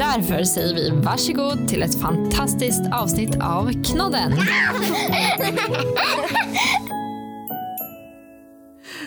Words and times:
Därför 0.00 0.44
säger 0.44 0.74
vi 0.74 0.90
varsågod 0.90 1.68
till 1.68 1.82
ett 1.82 2.00
fantastiskt 2.00 2.82
avsnitt 2.92 3.36
av 3.42 3.84
Knodden. 3.84 4.32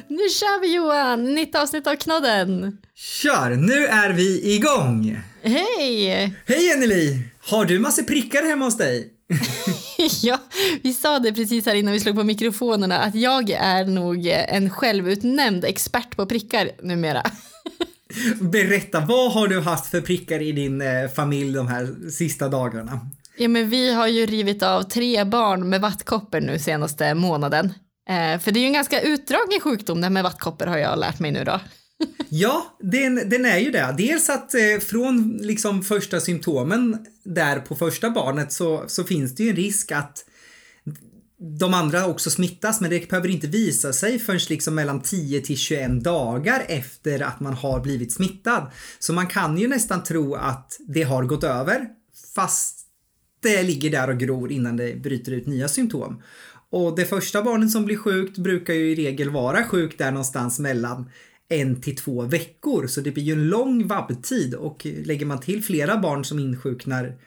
Nu 0.07 0.29
kör 0.29 0.61
vi 0.61 0.75
Johan! 0.75 1.35
Nytt 1.35 1.55
avsnitt 1.55 1.87
av 1.87 1.95
Knodden. 1.95 2.77
Kör! 2.95 3.49
Nu 3.49 3.85
är 3.85 4.13
vi 4.13 4.55
igång! 4.55 5.19
Hej! 5.43 6.33
Hej 6.47 6.73
Anneli! 6.73 7.19
Har 7.39 7.65
du 7.65 7.79
massa 7.79 8.03
prickar 8.03 8.43
hemma 8.43 8.65
hos 8.65 8.77
dig? 8.77 9.13
ja, 10.21 10.39
vi 10.81 10.93
sa 10.93 11.19
det 11.19 11.33
precis 11.33 11.65
här 11.65 11.75
innan 11.75 11.93
vi 11.93 11.99
slog 11.99 12.15
på 12.15 12.23
mikrofonerna 12.23 12.99
att 12.99 13.15
jag 13.15 13.49
är 13.49 13.85
nog 13.85 14.27
en 14.27 14.69
självutnämnd 14.69 15.65
expert 15.65 16.15
på 16.15 16.25
prickar 16.25 16.69
numera. 16.81 17.23
Berätta, 18.39 18.99
vad 18.99 19.31
har 19.31 19.47
du 19.47 19.59
haft 19.59 19.85
för 19.85 20.01
prickar 20.01 20.41
i 20.41 20.51
din 20.51 20.81
eh, 20.81 21.09
familj 21.15 21.53
de 21.53 21.67
här 21.67 22.09
sista 22.09 22.49
dagarna? 22.49 22.99
Ja, 23.37 23.47
men 23.47 23.69
vi 23.69 23.93
har 23.93 24.07
ju 24.07 24.25
rivit 24.25 24.63
av 24.63 24.83
tre 24.83 25.23
barn 25.23 25.69
med 25.69 25.81
vattkoppor 25.81 26.39
nu 26.39 26.59
senaste 26.59 27.13
månaden. 27.13 27.73
Eh, 28.09 28.39
för 28.39 28.51
det 28.51 28.59
är 28.59 28.61
ju 28.61 28.67
en 28.67 28.73
ganska 28.73 29.01
utdragen 29.01 29.59
sjukdom 29.61 30.01
det 30.01 30.05
här 30.05 30.11
med 30.11 30.23
vattkoppor 30.23 30.65
har 30.65 30.77
jag 30.77 30.99
lärt 30.99 31.19
mig 31.19 31.31
nu 31.31 31.43
då. 31.43 31.59
ja, 32.29 32.77
den, 32.79 33.29
den 33.29 33.45
är 33.45 33.57
ju 33.57 33.71
det. 33.71 33.95
Dels 33.97 34.29
att 34.29 34.53
eh, 34.53 34.79
från 34.81 35.37
liksom 35.41 35.83
första 35.83 36.19
symptomen 36.19 37.05
där 37.23 37.59
på 37.59 37.75
första 37.75 38.09
barnet 38.09 38.51
så, 38.51 38.83
så 38.87 39.03
finns 39.03 39.35
det 39.35 39.43
ju 39.43 39.49
en 39.49 39.55
risk 39.55 39.91
att 39.91 40.25
de 41.43 41.73
andra 41.73 42.07
också 42.07 42.29
smittas 42.29 42.81
men 42.81 42.89
det 42.89 43.09
behöver 43.09 43.29
inte 43.29 43.47
visa 43.47 43.93
sig 43.93 44.19
förrän 44.19 44.39
liksom 44.49 44.75
mellan 44.75 45.01
10 45.01 45.41
till 45.41 45.57
21 45.57 46.03
dagar 46.03 46.65
efter 46.67 47.21
att 47.21 47.39
man 47.39 47.53
har 47.53 47.79
blivit 47.79 48.13
smittad. 48.13 48.71
Så 48.99 49.13
man 49.13 49.27
kan 49.27 49.57
ju 49.57 49.67
nästan 49.67 50.03
tro 50.03 50.35
att 50.35 50.79
det 50.87 51.03
har 51.03 51.23
gått 51.23 51.43
över 51.43 51.87
fast 52.35 52.79
det 53.41 53.63
ligger 53.63 53.89
där 53.89 54.09
och 54.09 54.19
gror 54.19 54.51
innan 54.51 54.77
det 54.77 54.95
bryter 54.95 55.31
ut 55.31 55.47
nya 55.47 55.67
symptom. 55.67 56.21
Och 56.69 56.95
det 56.95 57.05
första 57.05 57.41
barnet 57.41 57.71
som 57.71 57.85
blir 57.85 57.97
sjukt 57.97 58.37
brukar 58.37 58.73
ju 58.73 58.91
i 58.91 58.95
regel 58.95 59.29
vara 59.29 59.63
sjukt 59.63 59.97
där 59.97 60.11
någonstans 60.11 60.59
mellan 60.59 61.09
en 61.49 61.81
till 61.81 61.95
två 61.95 62.21
veckor 62.21 62.87
så 62.87 63.01
det 63.01 63.11
blir 63.11 63.23
ju 63.23 63.33
en 63.33 63.47
lång 63.47 63.87
vabbtid 63.87 64.53
och 64.53 64.85
lägger 64.85 65.25
man 65.25 65.39
till 65.39 65.63
flera 65.63 65.97
barn 65.97 66.25
som 66.25 66.39
insjuknar 66.39 67.17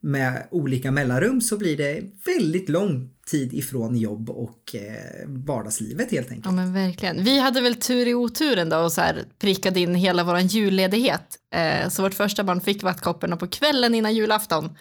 med 0.00 0.48
olika 0.50 0.90
mellanrum 0.90 1.40
så 1.40 1.58
blir 1.58 1.76
det 1.76 2.02
väldigt 2.24 2.68
lång 2.68 3.10
tid 3.30 3.52
ifrån 3.52 3.96
jobb 3.96 4.30
och 4.30 4.74
eh, 4.74 5.28
vardagslivet 5.28 6.10
helt 6.10 6.30
enkelt. 6.30 6.46
Ja 6.46 6.52
men 6.52 6.72
verkligen. 6.72 7.24
Vi 7.24 7.38
hade 7.38 7.60
väl 7.60 7.74
tur 7.74 8.06
i 8.08 8.14
oturen 8.14 8.68
då 8.68 8.78
och 8.78 8.92
så 8.92 9.00
här 9.00 9.24
prickade 9.38 9.80
in 9.80 9.94
hela 9.94 10.24
vår 10.24 10.38
julledighet. 10.38 11.36
Eh, 11.54 11.88
så 11.88 12.02
vårt 12.02 12.14
första 12.14 12.44
barn 12.44 12.60
fick 12.60 12.82
vattkopporna 12.82 13.36
på 13.36 13.46
kvällen 13.46 13.94
innan 13.94 14.14
julafton. 14.14 14.76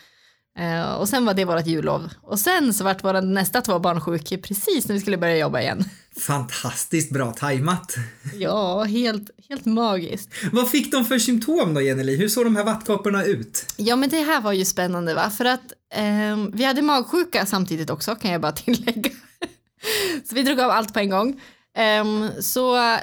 Eh, 0.60 0.94
och 0.94 1.10
sen 1.10 1.26
var 1.26 1.34
det 1.34 1.46
vårt 1.46 1.68
jullov. 1.68 2.10
Och 2.22 2.40
sen 2.40 2.74
så 2.74 2.84
vart 2.84 3.04
våra 3.04 3.22
nästa 3.22 3.62
två 3.62 3.80
barn 3.80 4.02
sjuka 4.02 4.38
precis 4.38 4.88
när 4.88 4.94
vi 4.94 5.02
skulle 5.02 5.18
börja 5.18 5.38
jobba 5.38 5.62
igen. 5.62 5.84
Fantastiskt 6.20 7.12
bra 7.12 7.32
tajmat. 7.32 7.96
Ja, 8.40 8.84
helt, 8.84 9.30
helt 9.50 9.66
magiskt. 9.66 10.30
Vad 10.52 10.70
fick 10.70 10.92
de 10.92 11.06
för 11.06 11.20
symptom 11.20 11.74
då 11.74 11.82
Jenny 11.82 12.16
Hur 12.16 12.28
såg 12.28 12.46
de 12.46 12.56
här 12.56 12.64
vattkopporna 12.64 13.24
ut? 13.24 13.74
Ja 13.78 13.96
men 13.96 14.10
det 14.10 14.20
här 14.22 14.42
var 14.42 14.54
ju 14.54 14.66
spännande 14.66 15.14
va, 15.14 15.30
för 15.30 15.46
att 15.46 15.74
eh, 15.94 16.38
vi 16.54 16.64
hade 16.64 16.82
magsjuka 16.82 17.46
samtidigt 17.46 17.90
också 17.90 18.16
kan 18.16 18.32
jag 18.32 18.42
bara 18.42 18.52
tillägga. 18.66 19.12
så 20.30 20.36
vi 20.36 20.44
drog 20.44 20.60
av 20.60 20.72
allt 20.72 20.94
på 20.94 21.00
en 21.00 21.10
gång. 21.10 21.42
Eh, 21.78 22.32
så 22.42 22.98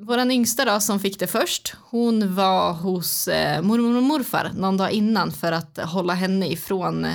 våran 0.00 0.30
yngsta 0.30 0.64
då 0.64 0.80
som 0.80 1.00
fick 1.00 1.18
det 1.18 1.26
först, 1.26 1.74
hon 1.80 2.34
var 2.34 2.72
hos 2.72 3.28
eh, 3.28 3.62
mormor 3.62 3.96
och 3.96 4.02
morfar 4.02 4.50
någon 4.54 4.76
dag 4.76 4.90
innan 4.90 5.32
för 5.32 5.52
att 5.52 5.78
hålla 5.78 6.14
henne 6.14 6.48
ifrån 6.48 7.04
eh, 7.04 7.14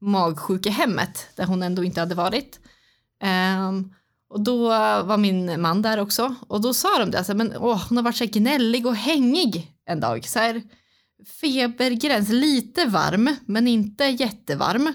magsjukehemmet 0.00 1.26
där 1.36 1.44
hon 1.44 1.62
ändå 1.62 1.84
inte 1.84 2.00
hade 2.00 2.14
varit. 2.14 2.60
Um, 3.68 3.94
och 4.32 4.40
då 4.40 4.68
var 5.02 5.16
min 5.16 5.60
man 5.60 5.82
där 5.82 6.00
också 6.00 6.34
och 6.48 6.60
då 6.60 6.74
sa 6.74 6.98
de 6.98 7.10
det, 7.10 7.18
alltså, 7.18 7.34
men 7.34 7.56
åh, 7.56 7.88
hon 7.88 7.96
har 7.96 8.04
varit 8.04 8.16
så 8.16 8.26
gnällig 8.26 8.86
och 8.86 8.96
hängig 8.96 9.72
en 9.86 10.00
dag. 10.00 10.24
Så 10.24 10.38
här, 10.38 10.62
febergräns, 11.40 12.28
lite 12.28 12.84
varm 12.84 13.36
men 13.46 13.68
inte 13.68 14.04
jättevarm. 14.04 14.92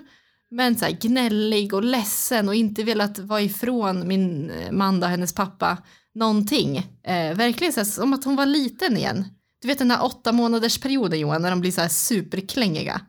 Men 0.49 0.75
så 0.75 0.85
här, 0.85 0.91
gnällig 0.91 1.73
och 1.73 1.83
ledsen 1.83 2.47
och 2.47 2.55
inte 2.55 2.83
velat 2.83 3.19
vara 3.19 3.41
ifrån 3.41 4.07
min 4.07 4.49
eh, 4.49 4.71
man 4.71 5.03
och 5.03 5.09
hennes 5.09 5.33
pappa 5.33 5.77
någonting. 6.15 6.77
Eh, 7.03 7.35
verkligen 7.35 7.73
så 7.73 7.79
här, 7.79 7.85
som 7.85 8.13
att 8.13 8.23
hon 8.23 8.35
var 8.35 8.45
liten 8.45 8.97
igen. 8.97 9.25
Du 9.61 9.67
vet 9.67 9.79
den 9.79 9.91
här 9.91 10.05
åtta 10.05 10.31
månaders 10.31 10.77
perioden 10.77 11.19
Johan 11.19 11.41
när 11.41 11.49
de 11.49 11.61
blir 11.61 11.71
så 11.71 11.81
här 11.81 11.87
superklängiga. 11.87 13.01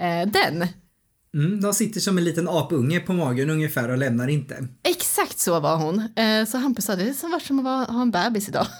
Eh, 0.00 0.28
den. 0.28 0.66
Mm, 1.34 1.60
de 1.60 1.74
sitter 1.74 2.00
som 2.00 2.18
en 2.18 2.24
liten 2.24 2.48
apunge 2.48 3.00
på 3.00 3.12
magen 3.12 3.50
ungefär 3.50 3.88
och 3.88 3.98
lämnar 3.98 4.28
inte. 4.28 4.68
Exakt 4.84 5.38
så 5.38 5.60
var 5.60 5.76
hon. 5.76 6.08
Eh, 6.16 6.44
så 6.46 6.58
Hampus 6.58 6.84
sa 6.84 6.96
det 6.96 7.14
som 7.14 7.30
var 7.30 7.38
som 7.38 7.66
att 7.66 7.88
ha 7.88 8.02
en 8.02 8.10
bebis 8.10 8.48
idag. 8.48 8.66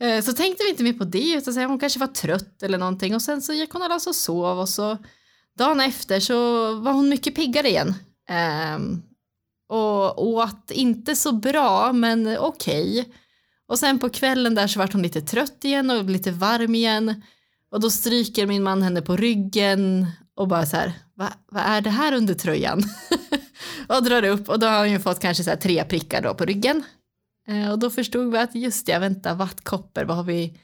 Eh, 0.00 0.22
så 0.22 0.32
tänkte 0.32 0.64
vi 0.64 0.70
inte 0.70 0.82
mer 0.82 0.92
på 0.92 1.04
det 1.04 1.32
utan 1.32 1.64
hon 1.64 1.78
kanske 1.78 1.98
var 1.98 2.06
trött 2.06 2.62
eller 2.62 2.78
någonting 2.78 3.14
och 3.14 3.22
sen 3.22 3.42
så 3.42 3.52
gick 3.52 3.72
hon 3.72 3.82
alltså 3.82 4.10
och 4.10 4.16
sov 4.16 4.58
och 4.58 4.68
så 4.68 4.98
dagen 5.58 5.80
efter 5.80 6.20
så 6.20 6.34
var 6.74 6.92
hon 6.92 7.08
mycket 7.08 7.34
piggare 7.34 7.68
igen. 7.68 7.94
Ehm, 8.28 9.02
och 9.68 10.26
åt 10.26 10.70
inte 10.70 11.16
så 11.16 11.32
bra 11.32 11.92
men 11.92 12.38
okej. 12.38 13.00
Okay. 13.00 13.12
Och 13.68 13.78
sen 13.78 13.98
på 13.98 14.08
kvällen 14.08 14.54
där 14.54 14.66
så 14.66 14.78
vart 14.78 14.92
hon 14.92 15.02
lite 15.02 15.20
trött 15.20 15.64
igen 15.64 15.90
och 15.90 16.04
lite 16.04 16.30
varm 16.30 16.74
igen. 16.74 17.22
Och 17.70 17.80
då 17.80 17.90
stryker 17.90 18.46
min 18.46 18.62
man 18.62 18.82
henne 18.82 19.02
på 19.02 19.16
ryggen 19.16 20.06
och 20.36 20.48
bara 20.48 20.66
så 20.66 20.76
här, 20.76 20.92
vad 21.50 21.62
är 21.62 21.80
det 21.80 21.90
här 21.90 22.12
under 22.12 22.34
tröjan? 22.34 22.82
och 23.86 24.04
drar 24.04 24.24
upp 24.24 24.48
och 24.48 24.58
då 24.58 24.66
har 24.66 24.78
hon 24.78 24.90
ju 24.90 25.00
fått 25.00 25.20
kanske 25.20 25.44
så 25.44 25.50
här 25.50 25.56
tre 25.56 25.84
prickar 25.84 26.22
då 26.22 26.34
på 26.34 26.44
ryggen. 26.44 26.84
Eh, 27.48 27.70
och 27.70 27.78
då 27.78 27.90
förstod 27.90 28.32
vi 28.32 28.38
att 28.38 28.54
just 28.54 28.86
det, 28.86 28.98
vänta, 28.98 29.34
vattkoppor, 29.34 30.04
vad 30.04 30.16
har 30.16 30.24
vi, 30.24 30.58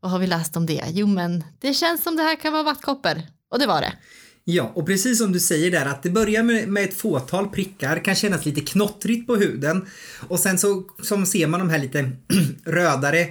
vad 0.00 0.10
har 0.10 0.18
vi 0.18 0.26
läst 0.26 0.56
om 0.56 0.66
det? 0.66 0.84
Jo 0.88 1.06
men 1.06 1.44
det 1.60 1.74
känns 1.74 2.02
som 2.02 2.16
det 2.16 2.22
här 2.22 2.36
kan 2.36 2.52
vara 2.52 2.62
vattkoppor. 2.62 3.22
Och 3.50 3.58
det 3.58 3.66
var 3.66 3.80
det. 3.80 3.92
Ja, 4.46 4.72
och 4.74 4.86
precis 4.86 5.18
som 5.18 5.32
du 5.32 5.40
säger 5.40 5.70
där 5.70 5.86
att 5.86 6.02
det 6.02 6.10
börjar 6.10 6.42
med, 6.42 6.68
med 6.68 6.84
ett 6.84 6.94
fåtal 6.94 7.48
prickar, 7.48 8.04
kan 8.04 8.14
kännas 8.14 8.44
lite 8.44 8.60
knottrigt 8.60 9.26
på 9.26 9.36
huden 9.36 9.86
och 10.28 10.40
sen 10.40 10.58
så 10.58 10.84
som 11.02 11.26
ser 11.26 11.46
man 11.46 11.60
de 11.60 11.70
här 11.70 11.78
lite 11.78 12.10
rödare 12.64 13.28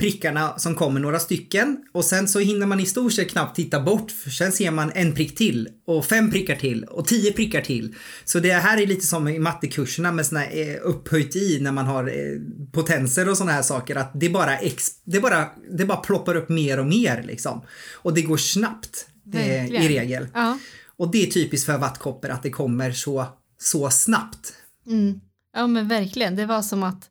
prickarna 0.00 0.58
som 0.58 0.74
kommer 0.74 1.00
några 1.00 1.18
stycken 1.18 1.78
och 1.92 2.04
sen 2.04 2.28
så 2.28 2.38
hinner 2.38 2.66
man 2.66 2.80
i 2.80 2.86
stort 2.86 3.12
sett 3.12 3.30
knappt 3.30 3.56
titta 3.56 3.80
bort 3.80 4.10
för 4.10 4.30
sen 4.30 4.52
ser 4.52 4.70
man 4.70 4.92
en 4.94 5.14
prick 5.14 5.36
till 5.36 5.68
och 5.86 6.04
fem 6.04 6.30
prickar 6.30 6.56
till 6.56 6.84
och 6.84 7.06
tio 7.06 7.32
prickar 7.32 7.60
till. 7.60 7.94
Så 8.24 8.40
det 8.40 8.52
här 8.52 8.82
är 8.82 8.86
lite 8.86 9.06
som 9.06 9.28
i 9.28 9.38
mattekurserna 9.38 10.12
med 10.12 10.26
såna 10.26 10.46
eh, 10.46 10.76
upphöjt 10.82 11.36
i 11.36 11.58
när 11.60 11.72
man 11.72 11.86
har 11.86 12.08
eh, 12.08 12.40
potenser 12.72 13.28
och 13.28 13.36
såna 13.36 13.52
här 13.52 13.62
saker 13.62 13.96
att 13.96 14.10
det 14.14 14.28
bara, 14.28 14.58
ex, 14.58 14.86
det 15.04 15.20
bara, 15.20 15.48
det 15.78 15.84
bara 15.84 15.98
ploppar 15.98 16.34
upp 16.34 16.48
mer 16.48 16.80
och 16.80 16.86
mer 16.86 17.22
liksom. 17.22 17.62
Och 17.94 18.14
det 18.14 18.22
går 18.22 18.36
snabbt 18.36 19.06
eh, 19.34 19.66
i 19.66 19.88
regel. 19.88 20.28
Ja. 20.34 20.58
Och 20.96 21.10
det 21.10 21.26
är 21.26 21.30
typiskt 21.30 21.66
för 21.66 21.78
vattkoppor 21.78 22.30
att 22.30 22.42
det 22.42 22.50
kommer 22.50 22.92
så, 22.92 23.26
så 23.58 23.90
snabbt. 23.90 24.52
Mm. 24.86 25.20
Ja 25.54 25.66
men 25.66 25.88
verkligen, 25.88 26.36
det 26.36 26.46
var 26.46 26.62
som 26.62 26.82
att 26.82 27.10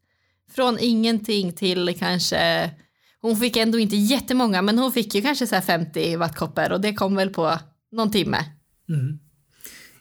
från 0.51 0.77
ingenting 0.79 1.53
till 1.53 1.95
kanske 1.99 2.71
hon 3.21 3.37
fick 3.37 3.57
ändå 3.57 3.79
inte 3.79 3.95
jättemånga 3.95 4.61
men 4.61 4.79
hon 4.79 4.91
fick 4.91 5.15
ju 5.15 5.21
kanske 5.21 5.47
så 5.47 5.61
50 5.61 6.15
wattkoppor 6.15 6.71
och 6.71 6.81
det 6.81 6.93
kom 6.93 7.15
väl 7.15 7.29
på 7.29 7.59
någon 7.91 8.11
timme. 8.11 8.37
Mm. 8.89 9.19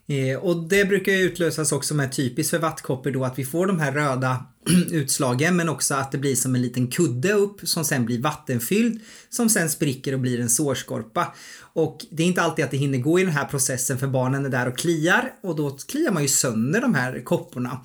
Eh, 0.08 0.38
och 0.38 0.68
det 0.68 0.84
brukar 0.84 1.12
ju 1.12 1.18
utlösas 1.18 1.72
också 1.72 1.94
med 1.94 2.12
typiskt 2.12 2.50
för 2.50 2.58
vattkoppor 2.58 3.10
då 3.10 3.24
att 3.24 3.38
vi 3.38 3.44
får 3.44 3.66
de 3.66 3.80
här 3.80 3.92
röda 3.92 4.44
utslagen 4.90 5.56
men 5.56 5.68
också 5.68 5.94
att 5.94 6.12
det 6.12 6.18
blir 6.18 6.34
som 6.34 6.54
en 6.54 6.62
liten 6.62 6.88
kudde 6.88 7.32
upp 7.32 7.60
som 7.68 7.84
sen 7.84 8.04
blir 8.04 8.20
vattenfylld 8.20 9.00
som 9.28 9.48
sen 9.48 9.70
spricker 9.70 10.12
och 10.12 10.20
blir 10.20 10.40
en 10.40 10.50
sårskorpa. 10.50 11.34
Och 11.72 12.06
det 12.10 12.22
är 12.22 12.26
inte 12.26 12.42
alltid 12.42 12.64
att 12.64 12.70
det 12.70 12.76
hinner 12.76 12.98
gå 12.98 13.20
i 13.20 13.24
den 13.24 13.32
här 13.32 13.44
processen 13.44 13.98
för 13.98 14.06
barnen 14.06 14.46
är 14.46 14.50
där 14.50 14.68
och 14.68 14.78
kliar 14.78 15.32
och 15.42 15.56
då 15.56 15.70
kliar 15.70 16.12
man 16.12 16.22
ju 16.22 16.28
sönder 16.28 16.80
de 16.80 16.94
här 16.94 17.24
kopporna. 17.24 17.80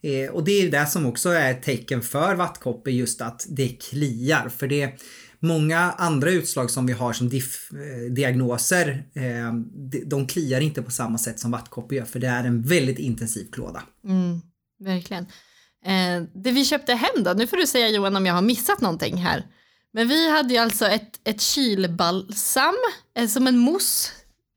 Eh, 0.00 0.30
och 0.30 0.44
det 0.44 0.52
är 0.52 0.70
det 0.70 0.86
som 0.86 1.06
också 1.06 1.28
är 1.28 1.50
ett 1.50 1.62
tecken 1.62 2.02
för 2.02 2.34
vattkoppor 2.34 2.92
just 2.92 3.20
att 3.20 3.46
det 3.48 3.68
kliar 3.68 4.48
för 4.48 4.66
det 4.66 5.00
många 5.40 5.78
andra 5.78 6.30
utslag 6.30 6.70
som 6.70 6.86
vi 6.86 6.92
har 6.92 7.12
som 7.12 7.28
diff, 7.28 7.70
eh, 7.72 8.12
diagnoser, 8.12 9.04
eh, 9.14 9.54
de, 9.90 10.04
de 10.04 10.26
kliar 10.26 10.60
inte 10.60 10.82
på 10.82 10.90
samma 10.90 11.18
sätt 11.18 11.40
som 11.40 11.50
vattkoppor 11.50 11.94
gör 11.98 12.04
för 12.04 12.18
det 12.18 12.26
är 12.26 12.44
en 12.44 12.62
väldigt 12.62 12.98
intensiv 12.98 13.48
klåda. 13.52 13.82
Mm, 14.04 14.40
verkligen. 14.80 15.26
Eh, 15.86 16.22
det 16.34 16.52
vi 16.52 16.64
köpte 16.64 16.94
hem 16.94 17.22
då, 17.24 17.32
nu 17.32 17.46
får 17.46 17.56
du 17.56 17.66
säga 17.66 17.88
Johan 17.88 18.16
om 18.16 18.26
jag 18.26 18.34
har 18.34 18.42
missat 18.42 18.80
någonting 18.80 19.16
här. 19.16 19.46
Men 19.92 20.08
vi 20.08 20.30
hade 20.30 20.54
ju 20.54 20.60
alltså 20.60 20.86
ett, 20.86 21.20
ett 21.24 21.40
kylbalsam, 21.40 22.74
eh, 23.18 23.28
som 23.28 23.46
en 23.46 23.58
mousse 23.58 24.12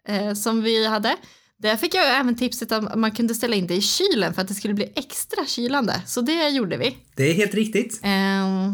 eh, 0.07 0.33
som 0.33 0.61
vi 0.61 0.87
hade. 0.87 1.15
Där 1.57 1.77
fick 1.77 1.93
jag 1.93 2.19
även 2.19 2.35
tipset 2.35 2.71
att 2.71 2.97
man 2.97 3.11
kunde 3.11 3.35
ställa 3.35 3.55
in 3.55 3.67
det 3.67 3.75
i 3.75 3.81
kylen 3.81 4.33
för 4.33 4.41
att 4.41 4.47
det 4.47 4.53
skulle 4.53 4.73
bli 4.73 4.93
extra 4.95 5.45
kylande. 5.45 6.01
Så 6.05 6.21
det 6.21 6.49
gjorde 6.49 6.77
vi. 6.77 6.97
Det 7.15 7.23
är 7.23 7.33
helt 7.33 7.53
riktigt. 7.53 7.99
Eh, 8.03 8.73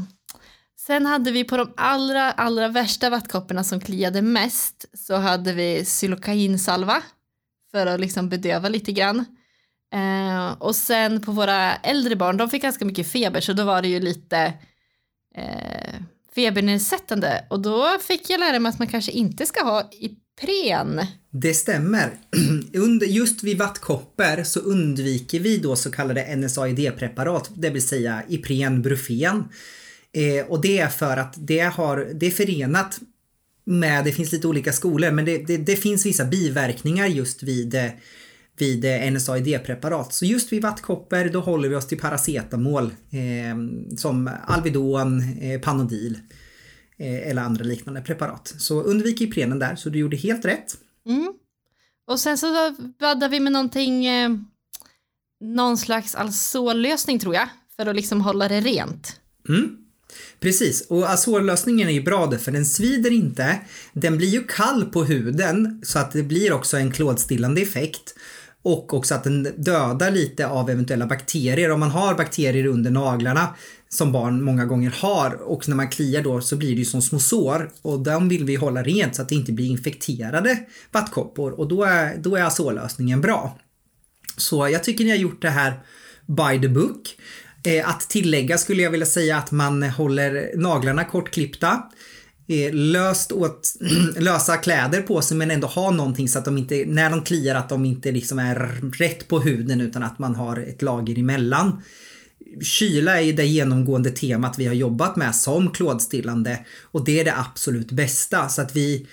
sen 0.88 1.06
hade 1.06 1.31
vi 1.31 1.44
på 1.44 1.58
de 1.58 1.74
allra, 1.78 2.31
allra 2.31 2.68
värsta 2.68 3.10
vattkopporna 3.10 3.63
som 3.63 3.80
kliade 3.80 4.22
mest 4.22 4.86
så 4.94 5.16
hade 5.16 5.54
vi 5.54 5.86
xylokainsalva 5.86 7.04
för 7.72 7.86
att 7.86 8.00
liksom 8.00 8.30
bedöva 8.30 8.69
lite 8.69 8.92
grann. 8.92 9.25
Eh, 9.95 10.51
och 10.51 10.75
sen 10.75 11.21
på 11.21 11.31
våra 11.31 11.75
äldre 11.75 12.15
barn, 12.15 12.38
de 12.38 12.50
fick 12.50 12.62
ganska 12.62 12.86
mycket 12.86 13.07
feber 13.07 13.42
så 13.42 13.53
då 13.53 13.63
var 13.63 13.81
det 13.81 13.88
ju 13.88 14.00
lite 14.00 14.53
eh, 15.36 15.95
febernedsättande 16.36 17.45
och 17.50 17.59
då 17.59 17.97
fick 18.01 18.30
jag 18.30 18.39
lära 18.39 18.59
mig 18.59 18.69
att 18.69 18.80
man 18.80 18.88
kanske 18.88 19.12
inte 19.12 19.45
ska 19.45 19.63
ha 19.63 19.89
Ipren. 19.92 21.01
Det 21.31 21.53
stämmer. 21.53 22.13
Under, 22.74 23.07
just 23.07 23.44
vid 23.44 23.57
vattkoppor 23.57 24.44
så 24.44 24.59
undviker 24.59 25.39
vi 25.39 25.57
då 25.57 25.75
så 25.75 25.92
kallade 25.92 26.36
NSAID-preparat, 26.36 27.51
det 27.56 27.69
vill 27.69 27.88
säga 27.88 28.24
Ipren, 28.27 28.81
Brufen. 28.81 29.44
Eh, 30.13 30.45
och 30.48 30.62
det 30.62 30.80
är 30.80 30.88
för 30.88 31.18
att 31.18 31.33
det, 31.38 31.59
har, 31.59 32.09
det 32.13 32.25
är 32.25 32.31
förenat 32.31 33.00
med, 33.65 34.06
det 34.06 34.12
finns 34.12 34.31
lite 34.31 34.48
olika 34.48 34.74
skolor, 34.74 35.12
men 35.12 35.25
det, 35.25 35.38
det, 35.38 35.57
det 35.57 35.75
finns 35.75 36.06
vissa 36.06 36.25
biverkningar 36.25 37.07
just 37.07 37.44
vid 37.44 37.75
eh, 37.75 37.89
vid 38.57 38.86
NSAID-preparat. 39.13 40.13
Så 40.13 40.25
just 40.25 40.52
vid 40.52 40.62
vattkoppor 40.62 41.30
då 41.30 41.40
håller 41.40 41.69
vi 41.69 41.75
oss 41.75 41.88
till 41.88 42.00
paracetamol 42.00 42.84
eh, 42.86 43.57
som 43.98 44.30
Alvedon, 44.48 45.24
eh, 45.42 45.62
Panodil 45.62 46.19
eh, 46.98 47.30
eller 47.30 47.42
andra 47.42 47.63
liknande 47.63 48.02
preparat. 48.02 48.54
Så 48.57 48.81
undvik 48.81 49.22
Iprenen 49.22 49.60
där, 49.60 49.75
så 49.75 49.90
du 49.90 50.00
gjorde 50.00 50.18
helt 50.18 50.46
rätt. 50.46 50.78
Mm. 51.06 51.34
Och 52.07 52.19
sen 52.19 52.38
så 52.38 52.75
baddade 53.00 53.28
vi 53.28 53.40
med 53.40 53.52
någonting, 53.52 54.06
eh, 54.06 54.30
någon 55.42 55.78
slags 55.78 56.16
alzol 56.16 56.86
tror 57.22 57.36
jag, 57.36 57.50
för 57.75 57.86
att 57.86 57.96
liksom 57.96 58.22
hålla 58.22 58.48
det 58.48 58.62
rent. 58.62 59.19
Mm. 59.50 59.78
Precis, 60.40 60.81
och 60.81 61.10
azorlösningen 61.10 61.88
är 61.88 61.94
ju 61.94 62.01
bra 62.01 62.25
där 62.25 62.38
för 62.38 62.51
den 62.51 62.66
svider 62.66 63.12
inte. 63.12 63.60
Den 63.94 64.18
blir 64.18 64.28
ju 64.28 64.44
kall 64.44 64.86
på 64.86 65.04
huden 65.04 65.81
så 65.84 66.00
att 66.00 66.12
det 66.12 66.24
blir 66.24 66.54
också 66.54 66.78
en 66.78 66.92
klådstillande 66.92 67.62
effekt. 67.62 68.16
Och 68.65 68.94
också 68.94 69.15
att 69.15 69.23
den 69.23 69.44
dödar 69.57 70.12
lite 70.12 70.47
av 70.47 70.69
eventuella 70.69 71.06
bakterier. 71.06 71.71
Om 71.71 71.79
man 71.79 71.91
har 71.91 72.15
bakterier 72.15 72.65
under 72.65 72.91
naglarna 72.91 73.47
som 73.89 74.12
barn 74.12 74.44
många 74.44 74.65
gånger 74.65 74.89
har 74.89 75.41
och 75.41 75.69
när 75.69 75.75
man 75.75 75.89
kliar 75.89 76.21
då 76.21 76.41
så 76.41 76.56
blir 76.56 76.69
det 76.69 76.75
ju 76.75 76.85
som 76.85 77.01
små 77.01 77.19
sår 77.19 77.71
och 77.81 78.00
de 78.00 78.29
vill 78.29 78.45
vi 78.45 78.56
hålla 78.56 78.83
rent 78.83 79.15
så 79.15 79.21
att 79.21 79.29
det 79.29 79.35
inte 79.35 79.51
blir 79.51 79.65
infekterade 79.65 80.59
vattkoppor 80.91 81.51
och 81.51 81.67
då 81.67 81.83
är, 81.83 82.17
då 82.17 82.35
är 82.35 82.44
alltså 82.44 82.63
azolösningen 82.63 83.21
bra. 83.21 83.59
Så 84.38 84.69
jag 84.69 84.83
tycker 84.83 85.03
ni 85.03 85.09
har 85.09 85.17
gjort 85.17 85.41
det 85.41 85.50
här 85.50 85.73
by 86.25 86.62
the 86.62 86.67
book. 86.67 87.17
Eh, 87.63 87.89
att 87.89 88.09
tillägga 88.09 88.57
skulle 88.57 88.83
jag 88.83 88.91
vilja 88.91 89.06
säga 89.06 89.38
att 89.38 89.51
man 89.51 89.83
håller 89.83 90.57
naglarna 90.57 91.03
kortklippta 91.03 91.83
Eh, 92.47 92.74
löst 92.74 93.31
åt 93.31 93.74
lösa 94.18 94.57
kläder 94.57 95.01
på 95.01 95.21
sig 95.21 95.38
men 95.38 95.51
ändå 95.51 95.68
ha 95.68 95.92
någonting 95.92 96.30
så 96.30 96.39
att 96.39 96.45
de 96.45 96.57
inte, 96.57 96.83
när 96.88 97.09
de 97.09 97.21
kliar 97.21 97.56
att 97.56 97.69
de 97.69 97.86
inte 97.86 98.12
liksom 98.12 98.39
är 98.39 98.56
rätt 99.00 99.27
på 99.27 99.39
huden 99.39 99.81
utan 99.81 100.03
att 100.03 100.19
man 100.19 100.36
har 100.36 100.57
ett 100.57 100.81
lager 100.81 101.19
emellan. 101.19 101.81
Kyla 102.62 103.18
är 103.18 103.21
ju 103.21 103.33
det 103.33 103.45
genomgående 103.45 104.12
temat 104.12 104.59
vi 104.59 104.65
har 104.65 104.74
jobbat 104.74 105.15
med 105.15 105.36
som 105.36 105.71
klådstillande 105.71 106.65
och 106.81 107.06
det 107.06 107.19
är 107.19 107.25
det 107.25 107.38
absolut 107.38 107.92
bästa 107.92 108.50
så 108.50 108.62
att 108.62 108.75
vi 108.75 109.07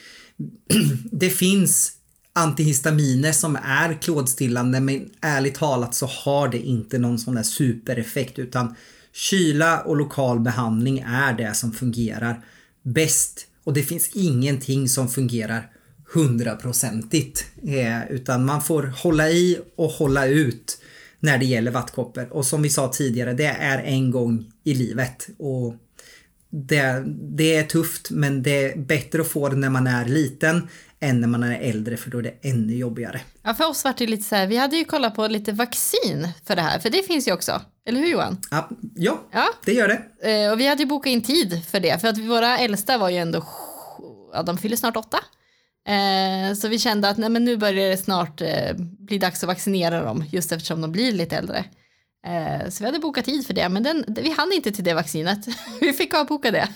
det 1.12 1.30
finns 1.30 1.92
antihistaminer 2.32 3.32
som 3.32 3.56
är 3.56 4.02
klådstillande 4.02 4.80
men 4.80 5.10
ärligt 5.20 5.54
talat 5.54 5.94
så 5.94 6.06
har 6.06 6.48
det 6.48 6.58
inte 6.58 6.98
någon 6.98 7.18
sån 7.18 7.34
där 7.34 7.42
supereffekt 7.42 8.38
utan 8.38 8.74
kyla 9.12 9.80
och 9.80 9.96
lokal 9.96 10.40
behandling 10.40 10.98
är 10.98 11.32
det 11.32 11.54
som 11.54 11.72
fungerar 11.72 12.44
bäst 12.82 13.46
och 13.64 13.72
det 13.72 13.82
finns 13.82 14.10
ingenting 14.14 14.88
som 14.88 15.08
fungerar 15.08 15.70
hundraprocentigt. 16.14 17.44
Eh, 17.62 18.10
utan 18.10 18.44
man 18.44 18.62
får 18.62 18.82
hålla 18.82 19.30
i 19.30 19.58
och 19.76 19.90
hålla 19.90 20.26
ut 20.26 20.78
när 21.20 21.38
det 21.38 21.44
gäller 21.44 21.70
vattkoppor. 21.70 22.28
Och 22.32 22.46
som 22.46 22.62
vi 22.62 22.70
sa 22.70 22.88
tidigare, 22.88 23.32
det 23.32 23.46
är 23.46 23.78
en 23.78 24.10
gång 24.10 24.52
i 24.64 24.74
livet. 24.74 25.28
Och 25.38 25.74
det, 26.52 27.04
det 27.36 27.56
är 27.56 27.62
tufft 27.62 28.10
men 28.10 28.42
det 28.42 28.64
är 28.64 28.76
bättre 28.76 29.20
att 29.20 29.28
få 29.28 29.48
det 29.48 29.56
när 29.56 29.70
man 29.70 29.86
är 29.86 30.04
liten 30.04 30.68
än 31.00 31.20
när 31.20 31.28
man 31.28 31.42
är 31.42 31.60
äldre 31.60 31.96
för 31.96 32.10
då 32.10 32.18
är 32.18 32.22
det 32.22 32.34
ännu 32.42 32.76
jobbigare. 32.76 33.20
Ja, 33.42 33.54
för 33.54 33.68
oss 33.68 33.84
var 33.84 33.94
det 33.98 34.06
lite 34.06 34.22
så 34.22 34.36
här, 34.36 34.46
vi 34.46 34.56
hade 34.56 34.76
ju 34.76 34.84
kollat 34.84 35.14
på 35.14 35.28
lite 35.28 35.52
vaccin 35.52 36.28
för 36.44 36.56
det 36.56 36.62
här, 36.62 36.78
för 36.78 36.90
det 36.90 37.02
finns 37.02 37.28
ju 37.28 37.32
också. 37.32 37.60
Eller 37.86 38.00
hur 38.00 38.06
Johan? 38.06 38.40
Ja, 38.50 38.68
ja, 38.94 39.22
ja. 39.32 39.44
det 39.64 39.72
gör 39.72 39.88
det. 39.88 40.30
Eh, 40.30 40.52
och 40.52 40.60
vi 40.60 40.66
hade 40.66 40.82
ju 40.82 40.88
bokat 40.88 41.10
in 41.10 41.22
tid 41.22 41.64
för 41.66 41.80
det, 41.80 42.00
för 42.00 42.08
att 42.08 42.18
våra 42.18 42.58
äldsta 42.58 42.98
var 42.98 43.08
ju 43.08 43.16
ändå, 43.16 43.46
ja 44.32 44.42
de 44.42 44.58
fyller 44.58 44.76
snart 44.76 44.96
åtta. 44.96 45.18
Eh, 45.88 46.54
så 46.54 46.68
vi 46.68 46.78
kände 46.78 47.08
att 47.08 47.18
nej, 47.18 47.30
men 47.30 47.44
nu 47.44 47.56
börjar 47.56 47.90
det 47.90 47.96
snart 47.96 48.40
eh, 48.40 48.74
bli 48.78 49.18
dags 49.18 49.42
att 49.42 49.46
vaccinera 49.46 50.04
dem, 50.04 50.24
just 50.30 50.52
eftersom 50.52 50.80
de 50.80 50.92
blir 50.92 51.12
lite 51.12 51.36
äldre. 51.36 51.64
Eh, 52.26 52.70
så 52.70 52.84
vi 52.84 52.86
hade 52.86 52.98
bokat 52.98 53.24
tid 53.24 53.46
för 53.46 53.54
det, 53.54 53.68
men 53.68 53.82
den, 53.82 54.04
vi 54.08 54.30
hann 54.30 54.52
inte 54.52 54.72
till 54.72 54.84
det 54.84 54.94
vaccinet. 54.94 55.46
vi 55.80 55.92
fick 55.92 56.14
avboka 56.14 56.50
det. 56.50 56.68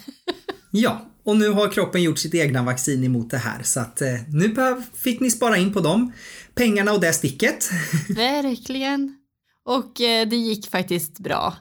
ja, 0.70 1.06
och 1.24 1.36
nu 1.36 1.48
har 1.48 1.68
kroppen 1.68 2.02
gjort 2.02 2.18
sitt 2.18 2.34
egna 2.34 2.62
vaccin 2.62 3.04
emot 3.04 3.30
det 3.30 3.38
här 3.38 3.62
så 3.62 3.80
att 3.80 4.02
eh, 4.02 4.08
nu 4.28 4.54
fick 4.94 5.20
ni 5.20 5.30
spara 5.30 5.56
in 5.56 5.72
på 5.72 5.80
dem 5.80 6.12
pengarna 6.54 6.92
och 6.92 7.00
det 7.00 7.12
sticket. 7.12 7.70
Verkligen. 8.08 9.16
Och 9.64 10.00
eh, 10.00 10.28
det 10.28 10.36
gick 10.36 10.70
faktiskt 10.70 11.18
bra. 11.18 11.54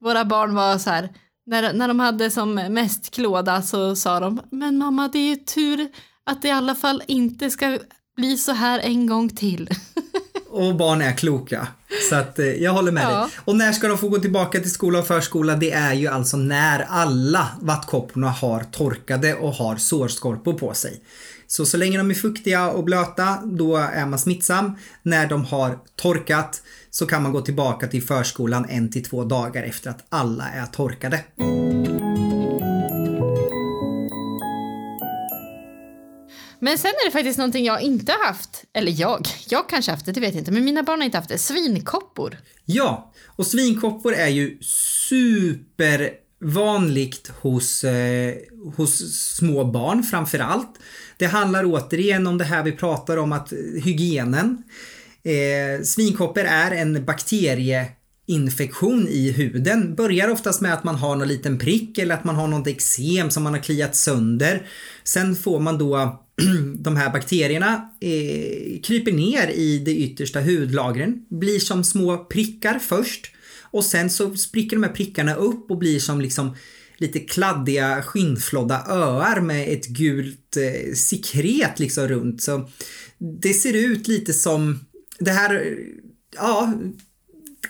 Våra 0.00 0.24
barn 0.24 0.54
var 0.54 0.78
så 0.78 0.90
här, 0.90 1.08
när, 1.46 1.72
när 1.72 1.88
de 1.88 2.00
hade 2.00 2.30
som 2.30 2.54
mest 2.54 3.10
klåda 3.10 3.62
så 3.62 3.96
sa 3.96 4.20
de, 4.20 4.40
men 4.50 4.78
mamma 4.78 5.08
det 5.08 5.18
är 5.18 5.28
ju 5.28 5.36
tur 5.36 5.88
att 6.24 6.42
det 6.42 6.48
i 6.48 6.50
alla 6.50 6.74
fall 6.74 7.02
inte 7.06 7.50
ska 7.50 7.78
bli 8.16 8.36
så 8.36 8.52
här 8.52 8.78
en 8.78 9.06
gång 9.06 9.28
till. 9.28 9.68
och 10.50 10.76
barn 10.76 11.02
är 11.02 11.12
kloka. 11.12 11.68
Så 12.08 12.14
att 12.14 12.38
eh, 12.38 12.46
jag 12.46 12.72
håller 12.72 12.92
med 12.92 13.04
ja. 13.04 13.20
dig. 13.20 13.30
Och 13.44 13.56
när 13.56 13.72
ska 13.72 13.88
de 13.88 13.98
få 13.98 14.08
gå 14.08 14.18
tillbaka 14.18 14.60
till 14.60 14.70
skola 14.70 14.98
och 14.98 15.06
förskola? 15.06 15.56
Det 15.56 15.72
är 15.72 15.94
ju 15.94 16.08
alltså 16.08 16.36
när 16.36 16.86
alla 16.88 17.48
vattkopporna 17.60 18.28
har 18.28 18.60
torkade 18.60 19.34
och 19.34 19.52
har 19.52 19.76
sårskorpor 19.76 20.52
på 20.52 20.74
sig. 20.74 21.00
Så 21.46 21.66
så 21.66 21.76
länge 21.76 21.98
de 21.98 22.10
är 22.10 22.14
fuktiga 22.14 22.70
och 22.70 22.84
blöta, 22.84 23.38
då 23.44 23.76
är 23.76 24.06
man 24.06 24.18
smittsam. 24.18 24.76
När 25.02 25.26
de 25.26 25.44
har 25.44 25.78
torkat 25.96 26.62
så 26.90 27.06
kan 27.06 27.22
man 27.22 27.32
gå 27.32 27.40
tillbaka 27.40 27.86
till 27.86 28.02
förskolan 28.02 28.66
en 28.68 28.90
till 28.90 29.04
två 29.04 29.24
dagar 29.24 29.62
efter 29.62 29.90
att 29.90 30.06
alla 30.08 30.48
är 30.50 30.66
torkade. 30.66 31.24
Men 36.60 36.78
sen 36.78 36.90
är 36.90 37.04
det 37.04 37.10
faktiskt 37.10 37.38
någonting 37.38 37.64
jag 37.64 37.82
inte 37.82 38.12
har 38.12 38.26
haft, 38.26 38.64
eller 38.72 39.00
jag, 39.00 39.28
jag 39.48 39.68
kanske 39.68 39.90
haft 39.90 40.06
det, 40.06 40.12
det 40.12 40.20
vet 40.20 40.34
jag 40.34 40.40
inte, 40.40 40.52
men 40.52 40.64
mina 40.64 40.82
barn 40.82 41.00
har 41.00 41.04
inte 41.04 41.18
haft 41.18 41.28
det, 41.28 41.38
svinkoppor. 41.38 42.38
Ja, 42.64 43.12
och 43.26 43.46
svinkoppor 43.46 44.14
är 44.14 44.28
ju 44.28 44.58
supervanligt 45.08 47.32
hos, 47.40 47.84
eh, 47.84 48.34
hos 48.76 48.98
små 49.36 49.64
barn 49.64 50.02
framför 50.02 50.38
allt. 50.38 50.78
Det 51.16 51.26
handlar 51.26 51.64
återigen 51.64 52.26
om 52.26 52.38
det 52.38 52.44
här 52.44 52.62
vi 52.62 52.72
pratar 52.72 53.16
om 53.16 53.32
att 53.32 53.52
hygienen. 53.84 54.62
Eh, 55.22 55.82
svinkoppor 55.82 56.44
är 56.44 56.70
en 56.70 57.04
bakterie 57.04 57.86
infektion 58.26 59.08
i 59.08 59.30
huden 59.30 59.94
börjar 59.94 60.28
oftast 60.28 60.60
med 60.60 60.74
att 60.74 60.84
man 60.84 60.94
har 60.94 61.16
någon 61.16 61.28
liten 61.28 61.58
prick 61.58 61.98
eller 61.98 62.14
att 62.14 62.24
man 62.24 62.36
har 62.36 62.48
något 62.48 62.66
eksem 62.66 63.30
som 63.30 63.42
man 63.42 63.54
har 63.54 63.60
kliat 63.60 63.96
sönder. 63.96 64.66
Sen 65.04 65.36
får 65.36 65.60
man 65.60 65.78
då 65.78 66.26
de 66.78 66.96
här 66.96 67.12
bakterierna 67.12 67.90
eh, 68.00 68.80
kryper 68.80 69.12
ner 69.12 69.48
i 69.48 69.78
de 69.78 69.92
yttersta 69.92 70.40
hudlagren, 70.40 71.24
blir 71.28 71.58
som 71.58 71.84
små 71.84 72.24
prickar 72.24 72.78
först 72.78 73.30
och 73.70 73.84
sen 73.84 74.10
så 74.10 74.36
spricker 74.36 74.76
de 74.76 74.82
här 74.82 74.92
prickarna 74.92 75.34
upp 75.34 75.70
och 75.70 75.78
blir 75.78 75.98
som 75.98 76.20
liksom 76.20 76.56
lite 76.96 77.20
kladdiga 77.20 78.02
skinnflodda 78.02 78.84
öar 78.88 79.40
med 79.40 79.72
ett 79.72 79.86
gult 79.86 80.56
eh, 80.56 80.94
sekret 80.94 81.78
liksom 81.78 82.08
runt. 82.08 82.42
Så 82.42 82.68
det 83.18 83.54
ser 83.54 83.72
ut 83.72 84.08
lite 84.08 84.32
som 84.32 84.80
det 85.18 85.30
här, 85.30 85.54
eh, 85.54 85.72
ja, 86.36 86.74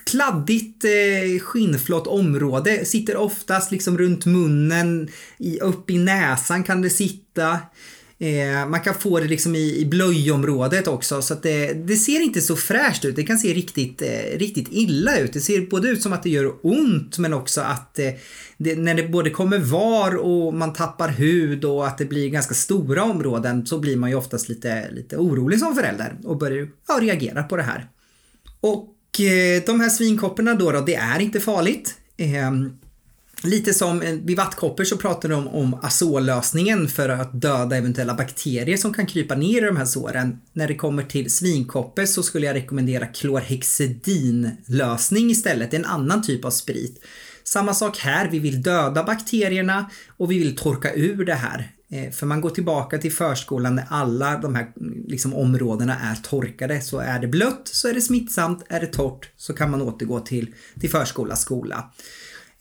kladdigt 0.05 0.85
eh, 0.85 1.41
skinnflott 1.41 2.07
område. 2.07 2.85
Sitter 2.85 3.17
oftast 3.17 3.73
liksom 3.73 3.99
runt 3.99 4.27
munnen, 4.27 5.09
i, 5.39 5.61
upp 5.61 5.91
i 5.91 5.99
näsan 5.99 6.65
kan 6.65 6.83
det 6.83 6.91
sitta. 6.91 7.59
Eh, 8.23 8.69
man 8.69 8.81
kan 8.81 8.95
få 8.95 9.21
det 9.21 9.27
liksom 9.27 9.55
i, 9.55 9.77
i 9.77 9.87
blöjområdet 9.87 10.89
också 10.89 11.23
så 11.23 11.35
att 11.35 11.43
det, 11.43 11.73
det, 11.73 11.97
ser 11.97 12.21
inte 12.21 12.41
så 12.41 12.57
fräscht 12.57 13.05
ut. 13.05 13.17
Det 13.17 13.23
kan 13.23 13.39
se 13.39 13.55
riktigt, 13.55 14.03
eh, 14.03 14.39
riktigt 14.39 14.69
illa 14.71 15.19
ut. 15.19 15.33
Det 15.33 15.41
ser 15.41 15.61
både 15.61 15.89
ut 15.89 16.03
som 16.03 16.13
att 16.13 16.23
det 16.23 16.31
gör 16.31 16.55
ont 16.63 17.19
men 17.19 17.35
också 17.35 17.61
att 17.61 17.99
eh, 17.99 18.11
det, 18.57 18.77
när 18.77 18.95
det 18.95 19.09
både 19.09 19.31
kommer 19.31 19.59
var 19.59 20.17
och 20.17 20.55
man 20.55 20.73
tappar 20.73 21.09
hud 21.09 21.65
och 21.65 21.87
att 21.87 21.99
det 21.99 22.05
blir 22.05 22.29
ganska 22.29 22.55
stora 22.55 23.05
områden 23.05 23.67
så 23.67 23.79
blir 23.79 23.97
man 23.97 24.11
ju 24.11 24.17
oftast 24.17 24.49
lite, 24.49 24.91
lite 24.91 25.17
orolig 25.17 25.59
som 25.59 25.75
förälder 25.75 26.17
och 26.25 26.39
börjar 26.39 26.69
ja, 26.89 26.99
reagera 27.01 27.43
på 27.43 27.57
det 27.57 27.63
här. 27.63 27.89
Och 28.61 29.21
eh, 29.21 29.63
de 29.67 29.81
här 29.81 29.89
svinkopporna 29.89 30.55
då, 30.55 30.73
då, 30.73 30.81
det 30.81 30.95
är 30.95 31.21
inte 31.21 31.41
farligt. 31.41 31.95
Ehm, 32.17 32.73
Lite 33.43 33.75
som 33.75 34.03
eh, 34.03 34.13
vid 34.13 34.37
vattkoppor 34.37 34.85
så 34.85 34.97
pratar 34.97 35.29
de 35.29 35.49
om 35.49 35.79
azollösningen 35.83 36.89
för 36.89 37.09
att 37.09 37.41
döda 37.41 37.77
eventuella 37.77 38.15
bakterier 38.15 38.77
som 38.77 38.95
kan 38.95 39.07
krypa 39.07 39.35
ner 39.35 39.63
i 39.63 39.67
de 39.67 39.77
här 39.77 39.85
såren. 39.85 40.41
När 40.53 40.69
det 40.69 40.75
kommer 40.75 41.03
till 41.03 41.31
svinkoppor 41.31 42.05
så 42.05 42.23
skulle 42.23 42.47
jag 42.47 42.57
rekommendera 42.57 43.07
klorhexidinlösning 43.07 45.31
istället, 45.31 45.75
en 45.75 45.85
annan 45.85 46.23
typ 46.23 46.45
av 46.45 46.51
sprit. 46.51 47.05
Samma 47.45 47.75
sak 47.75 47.99
här, 47.99 48.29
vi 48.29 48.39
vill 48.39 48.63
döda 48.63 49.05
bakterierna 49.05 49.91
och 50.17 50.31
vi 50.31 50.39
vill 50.39 50.57
torka 50.57 50.95
ur 50.95 51.25
det 51.25 51.35
här. 51.35 51.73
Eh, 51.93 52.11
för 52.11 52.27
man 52.27 52.41
går 52.41 52.51
tillbaka 52.51 52.99
till 52.99 53.13
förskolan 53.13 53.75
när 53.75 53.87
alla 53.89 54.39
de 54.39 54.55
här 54.55 54.73
liksom, 55.07 55.35
områdena 55.35 55.99
är 55.99 56.15
torkade. 56.15 56.81
Så 56.81 56.99
är 56.99 57.19
det 57.19 57.29
blött 57.29 57.63
så 57.65 57.89
är 57.89 57.95
det 57.95 58.01
smittsamt, 58.01 58.65
är 58.69 58.81
det 58.81 58.87
torrt 58.87 59.31
så 59.37 59.53
kan 59.53 59.71
man 59.71 59.83
återgå 59.83 60.21
till, 60.21 60.55
till 60.81 60.91
förskola, 60.91 61.37
skola. 61.37 61.91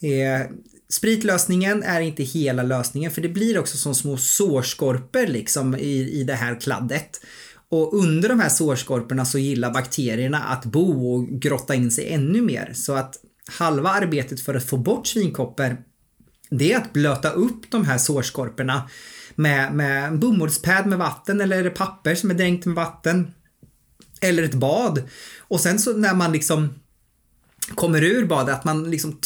Eh, 0.02 0.48
spritlösningen 0.90 1.84
är 1.84 2.02
inte 2.02 2.24
hela 2.24 2.64
lösningen 2.64 3.12
för 3.12 3.22
det 3.22 3.30
blir 3.30 3.60
också 3.60 3.78
som 3.78 3.96
små 3.96 4.18
sårskorpor 4.18 5.28
liksom 5.28 5.76
i, 5.76 6.20
i 6.20 6.24
det 6.24 6.36
här 6.36 6.60
kladdet. 6.60 7.22
Och 7.70 7.94
under 7.94 8.30
de 8.30 8.40
här 8.40 8.50
sårskorporna 8.50 9.26
så 9.26 9.38
gillar 9.38 9.72
bakterierna 9.72 10.40
att 10.40 10.66
bo 10.66 11.14
och 11.14 11.30
grotta 11.30 11.76
in 11.76 11.92
sig 11.92 12.14
ännu 12.14 12.42
mer. 12.42 12.72
Så 12.76 12.94
att 12.94 13.16
halva 13.48 13.90
arbetet 13.90 14.42
för 14.42 14.56
att 14.56 14.70
få 14.70 14.78
bort 14.78 15.08
svinkoppor 15.08 15.78
det 16.50 16.74
är 16.74 16.78
att 16.78 16.94
blöta 16.94 17.30
upp 17.30 17.72
de 17.72 17.86
här 17.86 17.98
sårskorporna 17.98 18.90
med, 19.36 19.74
med 19.74 20.06
en 20.06 20.20
bomullspad 20.20 20.86
med 20.86 20.98
vatten 20.98 21.42
eller 21.42 21.70
papper 21.70 22.16
som 22.16 22.30
är 22.30 22.34
dränkt 22.34 22.66
med 22.66 22.76
vatten. 22.76 23.32
Eller 24.22 24.44
ett 24.44 24.54
bad. 24.54 25.04
Och 25.40 25.60
sen 25.60 25.80
så 25.80 25.98
när 25.98 26.14
man 26.14 26.32
liksom 26.32 26.70
kommer 27.76 28.04
ur 28.04 28.26
badet 28.26 28.56
att 28.56 28.64
man 28.64 28.92
liksom 28.92 29.20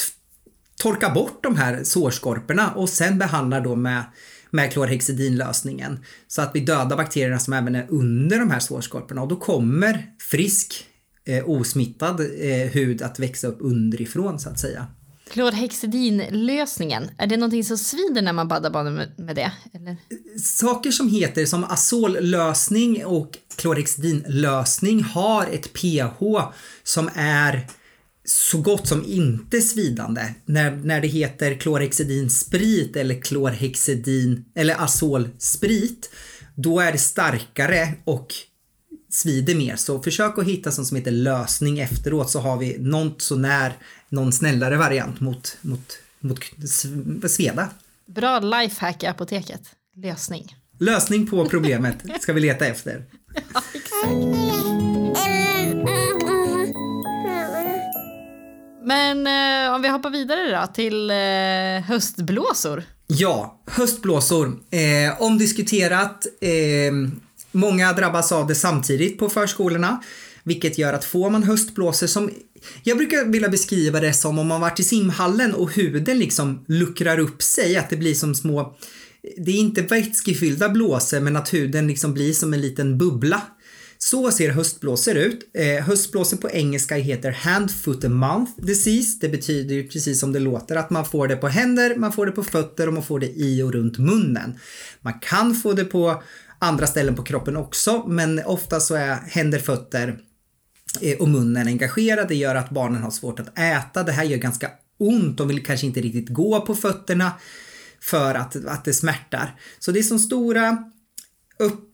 torka 0.76 1.10
bort 1.10 1.44
de 1.44 1.56
här 1.56 1.84
sårskorporna 1.84 2.72
och 2.72 2.90
sen 2.90 3.18
behandlar 3.18 3.62
då 3.62 3.76
med, 3.76 4.04
med 4.50 4.72
klorhexidinlösningen. 4.72 6.00
Så 6.28 6.42
att 6.42 6.52
vi 6.54 6.60
dödar 6.60 6.98
bakterierna 6.98 7.40
som 7.40 7.54
även 7.54 7.76
är 7.76 7.86
under 7.90 8.40
de 8.40 8.52
här 8.52 8.60
sårskorporna 8.60 9.22
och 9.22 9.28
då 9.28 9.36
kommer 9.36 10.06
frisk 10.20 10.86
eh, 11.26 11.50
osmittad 11.50 12.20
eh, 12.20 12.72
hud 12.72 13.02
att 13.02 13.20
växa 13.20 13.48
upp 13.48 13.58
underifrån 13.60 14.40
så 14.40 14.50
att 14.50 14.60
säga. 14.60 14.88
Klorhexidinlösningen, 15.30 17.12
är 17.18 17.28
det 17.28 17.38
någonting 17.38 17.64
som 17.64 17.78
svider 17.78 18.22
när 18.22 18.34
man 18.34 18.48
baddar 18.48 18.70
barnen 18.70 18.96
med, 18.96 19.14
med 19.18 19.36
det? 19.36 19.52
Eller? 19.74 19.98
Saker 20.40 20.92
som 20.92 21.10
heter 21.10 21.46
som 21.46 21.64
azollösning 21.64 23.06
och 23.06 23.38
klorhexidinlösning 23.56 25.04
har 25.04 25.46
ett 25.46 25.74
pH 25.74 26.20
som 26.84 27.10
är 27.16 27.68
så 28.26 28.58
gott 28.58 28.88
som 28.88 29.06
inte 29.06 29.62
svidande. 29.62 30.34
När, 30.46 30.72
när 30.72 31.02
det 31.02 31.08
heter 31.08 31.56
klorhexidinsprit 31.56 32.96
eller 32.96 33.22
klorhexidin 33.22 34.46
eller 34.56 34.84
azolsprit, 34.84 36.10
då 36.56 36.80
är 36.80 36.92
det 36.92 36.98
starkare 36.98 37.94
och 38.04 38.34
svider 39.10 39.56
mer. 39.56 39.76
Så 39.76 40.04
försök 40.04 40.38
att 40.38 40.46
hitta 40.46 40.72
sånt 40.72 40.88
som 40.88 40.98
heter 40.98 41.12
lösning 41.12 41.80
efteråt 41.80 42.30
så 42.30 42.40
har 42.40 42.58
vi 42.58 42.78
något 42.80 43.22
sånär 43.22 43.74
någon 44.10 44.34
snällare 44.34 44.78
variant 44.78 45.20
mot, 45.20 45.58
mot, 45.62 46.00
mot 46.20 46.40
sveda. 47.32 47.70
Bra 48.06 48.40
lifehack 48.40 49.04
i 49.04 49.06
apoteket. 49.06 49.62
Lösning. 49.96 50.56
Lösning 50.80 51.28
på 51.28 51.46
problemet 51.46 52.04
ska 52.22 52.34
vi 52.34 52.42
leta 52.42 52.66
efter. 52.66 53.06
ja, 53.54 53.64
exakt. 53.74 54.73
Men 58.94 59.28
eh, 59.28 59.76
om 59.76 59.82
vi 59.82 59.88
hoppar 59.88 60.10
vidare 60.10 60.62
då 60.62 60.74
till 60.74 61.10
eh, 61.10 61.88
höstblåsor. 61.88 62.84
Ja, 63.08 63.62
höstblåsor. 63.68 64.48
Eh, 64.72 65.22
omdiskuterat. 65.22 66.28
Eh, 66.42 66.94
många 67.52 67.94
drabbas 67.94 68.32
av 68.32 68.48
det 68.48 68.56
samtidigt 68.56 69.18
på 69.18 69.30
förskolorna. 69.30 70.04
Vilket 70.44 70.78
gör 70.78 70.94
att 70.94 71.06
får 71.06 71.30
man 71.30 71.44
höstblåsor 71.44 72.08
som 72.08 72.32
jag 72.84 72.98
brukar 72.98 73.26
vilja 73.26 73.50
beskriva 73.50 74.00
det 74.00 74.14
som 74.14 74.40
om 74.40 74.48
man 74.48 74.62
varit 74.62 74.80
i 74.80 74.84
simhallen 74.84 75.54
och 75.54 75.74
huden 75.74 76.20
liksom 76.20 76.66
luckrar 76.68 77.20
upp 77.20 77.42
sig, 77.42 77.78
att 77.78 77.90
det 77.90 77.98
blir 77.98 78.14
som 78.14 78.36
små 78.36 78.76
det 79.38 79.52
är 79.52 79.56
inte 79.56 79.82
vätskefyllda 79.82 80.70
blåsor 80.70 81.20
men 81.20 81.36
att 81.36 81.54
huden 81.54 81.88
liksom 81.88 82.14
blir 82.14 82.34
som 82.34 82.54
en 82.54 82.62
liten 82.62 82.98
bubbla. 82.98 83.42
Så 84.04 84.32
ser 84.32 84.50
höstblåsor 84.50 85.16
ut. 85.16 85.52
Eh, 85.54 85.84
höstblåsor 85.84 86.38
på 86.38 86.50
engelska 86.50 86.96
heter 86.96 87.32
hand, 87.32 87.72
foot 87.72 88.06
and 88.06 88.16
mouth 88.16 88.52
disease. 88.58 89.18
Det 89.22 89.30
betyder 89.30 89.76
ju 89.76 89.88
precis 89.88 90.20
som 90.20 90.34
det 90.34 90.40
låter 90.40 90.76
att 90.76 90.90
man 90.90 91.06
får 91.06 91.28
det 91.28 91.36
på 91.36 91.48
händer, 91.48 91.96
man 91.96 92.12
får 92.12 92.26
det 92.26 92.32
på 92.32 92.44
fötter 92.44 92.88
och 92.88 92.94
man 92.94 93.04
får 93.04 93.20
det 93.20 93.28
i 93.28 93.62
och 93.62 93.74
runt 93.74 93.98
munnen. 93.98 94.60
Man 95.02 95.14
kan 95.20 95.56
få 95.56 95.74
det 95.74 95.86
på 95.86 96.24
andra 96.60 96.88
ställen 96.88 97.16
på 97.16 97.24
kroppen 97.24 97.58
också, 97.58 98.04
men 98.08 98.40
ofta 98.46 98.80
så 98.80 98.96
är 98.96 99.16
händer, 99.16 99.60
fötter 99.60 100.20
eh, 101.02 101.18
och 101.18 101.30
munnen 101.30 101.68
engagerade. 101.68 102.28
Det 102.28 102.36
gör 102.36 102.56
att 102.56 102.70
barnen 102.70 103.04
har 103.04 103.12
svårt 103.12 103.40
att 103.40 103.60
äta. 103.60 104.04
Det 104.04 104.12
här 104.12 104.24
gör 104.24 104.38
ganska 104.38 104.72
ont. 104.98 105.38
De 105.38 105.48
vill 105.48 105.66
kanske 105.66 105.86
inte 105.86 106.02
riktigt 106.02 106.30
gå 106.30 106.62
på 106.62 106.76
fötterna 106.76 107.32
för 108.02 108.36
att, 108.36 108.66
att 108.66 108.86
det 108.86 108.94
smärtar. 108.94 109.56
Så 109.80 109.92
det 109.92 110.00
är 110.00 110.04
som 110.04 110.20
stora 110.20 110.92
upp 111.60 111.93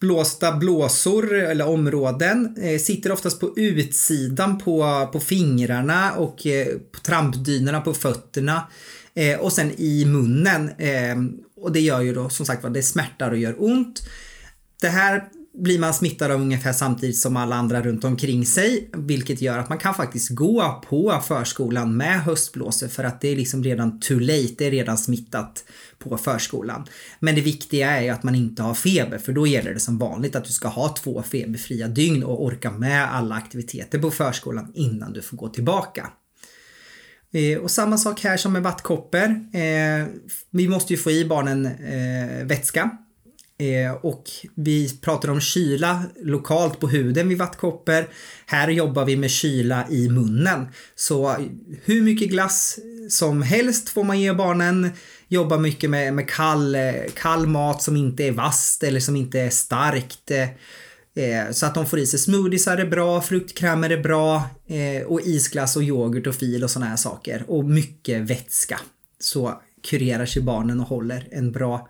blåsta 0.00 0.52
blåsor 0.52 1.34
eller 1.34 1.68
områden 1.68 2.56
eh, 2.62 2.78
sitter 2.78 3.12
oftast 3.12 3.40
på 3.40 3.52
utsidan 3.56 4.58
på, 4.58 5.08
på 5.12 5.20
fingrarna 5.20 6.12
och 6.12 6.46
eh, 6.46 6.66
på 6.92 7.00
trampdynorna 7.00 7.80
på 7.80 7.94
fötterna 7.94 8.68
eh, 9.14 9.40
och 9.40 9.52
sen 9.52 9.72
i 9.76 10.04
munnen. 10.04 10.68
Eh, 10.68 11.16
och 11.56 11.72
det 11.72 11.80
gör 11.80 12.00
ju 12.00 12.14
då 12.14 12.28
som 12.28 12.46
sagt 12.46 12.62
vad 12.62 12.72
det 12.72 12.82
smärtar 12.82 13.30
och 13.30 13.38
gör 13.38 13.54
ont. 13.58 14.02
Det 14.80 14.88
här 14.88 15.28
blir 15.54 15.78
man 15.78 15.94
smittad 15.94 16.30
av 16.30 16.40
ungefär 16.40 16.72
samtidigt 16.72 17.18
som 17.18 17.36
alla 17.36 17.56
andra 17.56 17.82
runt 17.82 18.04
omkring 18.04 18.46
sig, 18.46 18.90
vilket 18.92 19.40
gör 19.40 19.58
att 19.58 19.68
man 19.68 19.78
kan 19.78 19.94
faktiskt 19.94 20.28
gå 20.28 20.82
på 20.88 21.20
förskolan 21.28 21.96
med 21.96 22.20
höstblåsor 22.20 22.88
för 22.88 23.04
att 23.04 23.20
det 23.20 23.28
är 23.28 23.36
liksom 23.36 23.64
redan 23.64 24.00
too 24.00 24.18
late, 24.18 24.54
det 24.58 24.66
är 24.66 24.70
redan 24.70 24.98
smittat 24.98 25.64
på 25.98 26.18
förskolan. 26.18 26.86
Men 27.20 27.34
det 27.34 27.40
viktiga 27.40 27.90
är 27.90 28.02
ju 28.02 28.08
att 28.08 28.22
man 28.22 28.34
inte 28.34 28.62
har 28.62 28.74
feber 28.74 29.18
för 29.18 29.32
då 29.32 29.46
gäller 29.46 29.74
det 29.74 29.80
som 29.80 29.98
vanligt 29.98 30.36
att 30.36 30.44
du 30.44 30.52
ska 30.52 30.68
ha 30.68 30.88
två 30.88 31.22
feberfria 31.22 31.88
dygn 31.88 32.24
och 32.24 32.44
orka 32.44 32.70
med 32.70 33.14
alla 33.14 33.34
aktiviteter 33.34 33.98
på 33.98 34.10
förskolan 34.10 34.72
innan 34.74 35.12
du 35.12 35.22
får 35.22 35.36
gå 35.36 35.48
tillbaka. 35.48 36.10
Eh, 37.32 37.58
och 37.58 37.70
samma 37.70 37.98
sak 37.98 38.20
här 38.20 38.36
som 38.36 38.52
med 38.52 38.62
vattkoppor. 38.62 39.24
Eh, 39.52 40.06
vi 40.50 40.68
måste 40.68 40.92
ju 40.92 40.98
få 40.98 41.10
i 41.10 41.24
barnen 41.24 41.66
eh, 41.66 42.46
vätska 42.46 42.90
Eh, 43.60 43.92
och 43.92 44.24
vi 44.54 44.98
pratar 45.00 45.30
om 45.30 45.40
kyla 45.40 46.02
lokalt 46.22 46.80
på 46.80 46.88
huden 46.88 47.28
vid 47.28 47.38
vattkoppor. 47.38 48.08
Här 48.46 48.68
jobbar 48.68 49.04
vi 49.04 49.16
med 49.16 49.30
kyla 49.30 49.88
i 49.90 50.08
munnen. 50.08 50.66
Så 50.94 51.36
hur 51.84 52.02
mycket 52.02 52.28
glass 52.28 52.78
som 53.08 53.42
helst 53.42 53.88
får 53.88 54.04
man 54.04 54.20
ge 54.20 54.32
barnen. 54.32 54.90
Jobba 55.28 55.58
mycket 55.58 55.90
med, 55.90 56.14
med 56.14 56.28
kall, 56.28 56.74
eh, 56.74 56.92
kall 57.14 57.46
mat 57.46 57.82
som 57.82 57.96
inte 57.96 58.24
är 58.24 58.32
vasst 58.32 58.82
eller 58.82 59.00
som 59.00 59.16
inte 59.16 59.40
är 59.40 59.50
starkt. 59.50 60.30
Eh, 60.30 60.48
eh, 61.24 61.50
så 61.50 61.66
att 61.66 61.74
de 61.74 61.86
får 61.86 61.98
i 61.98 62.06
sig 62.06 62.18
smoothiesar 62.18 62.76
är 62.76 62.86
bra, 62.86 63.20
fruktkrämer 63.20 63.90
är 63.90 64.02
bra 64.02 64.42
eh, 64.66 65.06
och 65.06 65.20
isglass 65.20 65.76
och 65.76 65.82
yoghurt 65.82 66.26
och 66.26 66.34
fil 66.34 66.64
och 66.64 66.70
såna 66.70 66.86
här 66.86 66.96
saker. 66.96 67.44
Och 67.48 67.64
mycket 67.64 68.20
vätska. 68.22 68.80
Så 69.18 69.60
kurerar 69.90 70.26
sig 70.26 70.42
barnen 70.42 70.80
och 70.80 70.86
håller 70.86 71.28
en 71.30 71.52
bra 71.52 71.88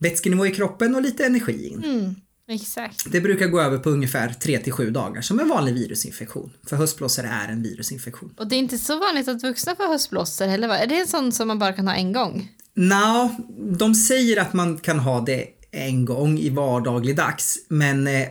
vätskenivå 0.00 0.46
i 0.46 0.50
kroppen 0.50 0.94
och 0.94 1.02
lite 1.02 1.26
energi 1.26 1.68
in. 1.68 1.84
Mm, 1.84 2.14
exakt. 2.48 3.12
Det 3.12 3.20
brukar 3.20 3.46
gå 3.46 3.60
över 3.60 3.78
på 3.78 3.90
ungefär 3.90 4.28
3 4.28 4.58
till 4.58 4.72
7 4.72 4.90
dagar 4.90 5.22
som 5.22 5.40
en 5.40 5.48
vanlig 5.48 5.74
virusinfektion. 5.74 6.52
För 6.66 6.76
höstblåsor 6.76 7.24
är 7.24 7.48
en 7.48 7.62
virusinfektion. 7.62 8.34
Och 8.36 8.46
det 8.46 8.56
är 8.56 8.58
inte 8.58 8.78
så 8.78 8.98
vanligt 8.98 9.28
att 9.28 9.42
vuxna 9.42 9.76
får 9.76 9.88
höstblåsor 9.88 10.46
heller 10.46 10.68
va? 10.68 10.78
Är 10.78 10.86
det 10.86 11.00
en 11.00 11.06
sån 11.06 11.32
som 11.32 11.48
man 11.48 11.58
bara 11.58 11.72
kan 11.72 11.88
ha 11.88 11.94
en 11.94 12.12
gång? 12.12 12.48
Nå, 12.74 13.36
de 13.78 13.94
säger 13.94 14.40
att 14.40 14.52
man 14.52 14.78
kan 14.78 14.98
ha 14.98 15.20
det 15.20 15.46
en 15.72 16.04
gång 16.04 16.38
i 16.38 16.50
vardaglig 16.50 17.16
dags 17.16 17.58
men 17.68 18.06
eh, 18.06 18.28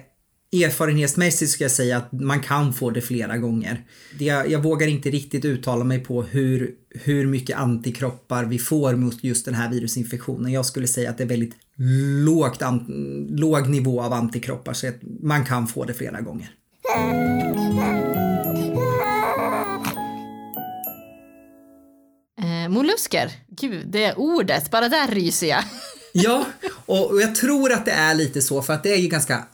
erfarenhetsmässigt 0.51 1.51
ska 1.51 1.63
jag 1.63 1.72
säga 1.72 1.98
att 1.98 2.12
man 2.12 2.39
kan 2.39 2.74
få 2.74 2.89
det 2.89 3.01
flera 3.01 3.38
gånger. 3.38 3.84
Det, 4.20 4.25
jag 4.25 4.63
vågar 4.63 4.88
inte 4.88 5.10
riktigt 5.10 5.46
uttala 5.46 5.84
mig 5.84 6.00
på 6.00 6.24
hur, 6.24 6.72
hur 6.89 7.27
mycket 7.27 7.58
antikroppar 7.58 8.46
vi 8.46 8.60
får 8.60 8.96
mot 8.96 9.24
just 9.24 9.46
den 9.46 9.53
här 9.53 9.70
virusinfektionen. 9.72 10.51
Jag 10.51 10.65
skulle 10.65 10.88
säga 10.88 11.10
att 11.10 11.18
det 11.18 11.24
är 11.24 11.27
väldigt 11.27 11.53
lågt, 12.25 12.62
an, 12.62 12.86
låg 13.29 13.70
nivå 13.70 14.01
av 14.01 14.13
antikroppar 14.13 14.74
så 14.74 14.88
att 14.88 15.00
man 15.22 15.46
kan 15.46 15.68
få 15.68 15.86
det 15.86 15.94
flera 15.94 16.22
gånger. 16.22 16.51
Eh, 22.41 22.70
mollusker, 22.70 23.32
gud 23.48 23.88
det 23.88 24.13
ordet, 24.13 24.72
bara 24.72 24.89
där 24.89 25.08
ryser 25.08 25.48
jag. 25.48 25.63
Ja, 26.13 26.46
och 26.89 27.22
jag 27.22 27.36
tror 27.36 27.72
att 27.72 27.86
det 27.86 27.91
är 27.91 28.15
lite 28.15 28.41
så 28.41 28.62
för 28.62 28.74
att 28.74 28.84
det 28.84 28.93
är 28.93 28.98
ju 28.98 29.08
ganska 29.08 29.46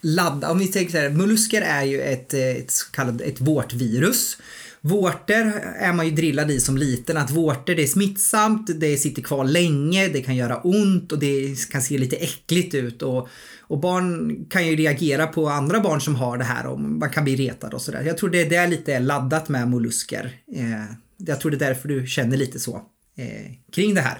laddat. 0.00 0.50
Om 0.50 0.58
vi 0.58 0.66
tänker 0.66 0.92
så 0.92 0.98
här, 0.98 1.10
mollusker 1.10 1.62
är 1.62 1.82
ju 1.82 2.00
ett, 2.00 2.34
eh, 2.34 2.40
ett 2.40 2.70
så 2.70 2.90
kallat 2.90 3.20
ett 3.20 3.40
vårtvirus. 3.40 4.38
Vårtor 4.80 5.52
är 5.78 5.92
man 5.92 6.06
ju 6.06 6.12
drillad 6.12 6.50
i 6.50 6.60
som 6.60 6.78
liten 6.78 7.16
att 7.16 7.30
vårtor 7.30 7.74
det 7.74 7.82
är 7.82 7.86
smittsamt, 7.86 8.80
det 8.80 8.96
sitter 8.96 9.22
kvar 9.22 9.44
länge, 9.44 10.08
det 10.08 10.22
kan 10.22 10.36
göra 10.36 10.60
ont 10.60 11.12
och 11.12 11.18
det 11.18 11.70
kan 11.70 11.82
se 11.82 11.98
lite 11.98 12.16
äckligt 12.16 12.74
ut 12.74 13.02
och, 13.02 13.28
och 13.60 13.78
barn 13.78 14.44
kan 14.50 14.66
ju 14.66 14.76
reagera 14.76 15.26
på 15.26 15.48
andra 15.48 15.80
barn 15.80 16.00
som 16.00 16.16
har 16.16 16.38
det 16.38 16.44
här 16.44 16.66
och 16.66 16.80
man 16.80 17.10
kan 17.10 17.24
bli 17.24 17.36
retad 17.36 17.74
och 17.74 17.82
sådär. 17.82 18.02
Jag 18.02 18.18
tror 18.18 18.30
det, 18.30 18.44
det 18.44 18.56
är 18.56 18.68
lite 18.68 18.98
laddat 18.98 19.48
med 19.48 19.68
mollusker. 19.68 20.32
Eh, 20.54 20.84
jag 21.16 21.40
tror 21.40 21.50
det 21.50 21.56
är 21.56 21.68
därför 21.68 21.88
du 21.88 22.06
känner 22.06 22.36
lite 22.36 22.58
så 22.58 22.74
eh, 23.16 23.52
kring 23.72 23.94
det 23.94 24.00
här. 24.00 24.18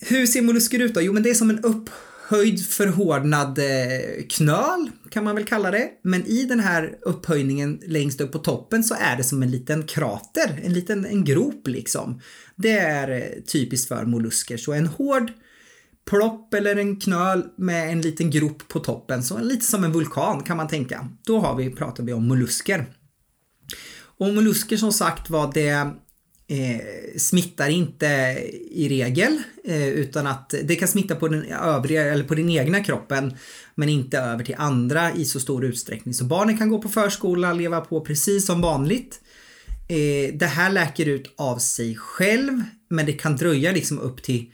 Hur 0.00 0.26
ser 0.26 0.42
mollusker 0.42 0.78
ut 0.78 0.94
då? 0.94 1.00
Jo, 1.00 1.12
men 1.12 1.22
det 1.22 1.30
är 1.30 1.34
som 1.34 1.50
en 1.50 1.64
upphöjd 1.64 2.66
förhårdnad 2.66 3.58
eh, 3.58 4.26
knöl 4.28 4.90
kan 5.10 5.24
man 5.24 5.34
väl 5.34 5.44
kalla 5.44 5.70
det. 5.70 5.90
Men 6.02 6.26
i 6.26 6.44
den 6.44 6.60
här 6.60 6.98
upphöjningen 7.02 7.80
längst 7.86 8.20
upp 8.20 8.32
på 8.32 8.38
toppen 8.38 8.84
så 8.84 8.94
är 8.94 9.16
det 9.16 9.24
som 9.24 9.42
en 9.42 9.50
liten 9.50 9.82
krater, 9.82 10.60
en 10.62 10.72
liten 10.72 11.06
en 11.06 11.24
grop 11.24 11.68
liksom. 11.68 12.20
Det 12.56 12.78
är 12.78 13.10
eh, 13.10 13.42
typiskt 13.42 13.88
för 13.88 14.04
mollusker, 14.04 14.56
så 14.56 14.72
en 14.72 14.86
hård 14.86 15.32
plopp 16.10 16.54
eller 16.54 16.76
en 16.76 17.00
knöl 17.00 17.44
med 17.56 17.92
en 17.92 18.00
liten 18.00 18.30
grop 18.30 18.68
på 18.68 18.80
toppen, 18.80 19.22
så 19.22 19.38
lite 19.38 19.64
som 19.66 19.84
en 19.84 19.92
vulkan 19.92 20.42
kan 20.42 20.56
man 20.56 20.68
tänka. 20.68 21.08
Då 21.26 21.40
har 21.40 21.56
vi, 21.56 21.70
pratar 21.70 22.04
vi 22.04 22.12
om 22.12 22.28
mollusker. 22.28 22.86
Och 24.00 24.34
mollusker 24.34 24.76
som 24.76 24.92
sagt 24.92 25.30
var 25.30 25.52
det 25.54 25.90
eh, 26.48 26.80
smittar 27.16 27.68
inte 27.68 28.06
i 28.70 28.88
regel 28.88 29.42
eh, 29.64 29.88
utan 29.88 30.26
att 30.26 30.54
det 30.64 30.76
kan 30.76 30.88
smitta 30.88 31.14
på 31.14 31.28
den 31.28 31.44
övriga 31.44 32.12
eller 32.12 32.24
på 32.24 32.34
den 32.34 32.50
egna 32.50 32.84
kroppen 32.84 33.36
men 33.74 33.88
inte 33.88 34.18
över 34.18 34.44
till 34.44 34.54
andra 34.58 35.14
i 35.14 35.24
så 35.24 35.40
stor 35.40 35.64
utsträckning. 35.64 36.14
Så 36.14 36.24
barnen 36.24 36.58
kan 36.58 36.68
gå 36.68 36.82
på 36.82 36.88
förskola, 36.88 37.52
leva 37.52 37.80
på 37.80 38.00
precis 38.00 38.46
som 38.46 38.60
vanligt. 38.60 39.20
Eh, 39.88 40.34
det 40.34 40.46
här 40.46 40.70
läker 40.70 41.06
ut 41.06 41.34
av 41.36 41.58
sig 41.58 41.96
själv 41.96 42.62
men 42.88 43.06
det 43.06 43.12
kan 43.12 43.36
dröja 43.36 43.72
liksom 43.72 43.98
upp 43.98 44.22
till, 44.22 44.46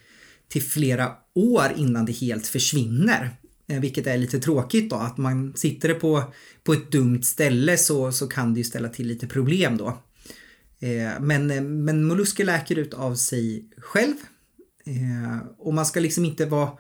till 0.49 0.63
flera 0.63 1.13
år 1.35 1.73
innan 1.77 2.07
det 2.07 2.13
helt 2.13 2.47
försvinner. 2.47 3.31
Eh, 3.69 3.81
vilket 3.81 4.07
är 4.07 4.19
lite 4.19 4.39
tråkigt 4.39 4.91
då 4.91 4.97
att 4.97 5.17
man 5.17 5.53
sitter 5.57 5.89
det 5.89 5.95
på, 5.95 6.23
på 6.65 6.73
ett 6.73 6.93
dumt 6.93 7.23
ställe 7.23 7.77
så, 7.77 8.13
så 8.13 8.27
kan 8.27 8.55
det 8.55 8.61
ju 8.61 8.65
ställa 8.65 8.89
till 8.89 9.07
lite 9.07 9.27
problem 9.27 9.77
då. 9.77 9.99
Eh, 10.85 11.21
men, 11.21 11.51
eh, 11.51 11.63
men 11.63 12.05
mollusker 12.05 12.45
läker 12.45 12.79
ut 12.79 12.95
av 12.95 13.15
sig 13.15 13.69
själv. 13.79 14.15
Eh, 14.87 15.39
och 15.59 15.75
man 15.75 15.87
ska 15.87 16.01
liksom 16.01 16.25
inte 16.25 16.47
vara, 16.47 16.71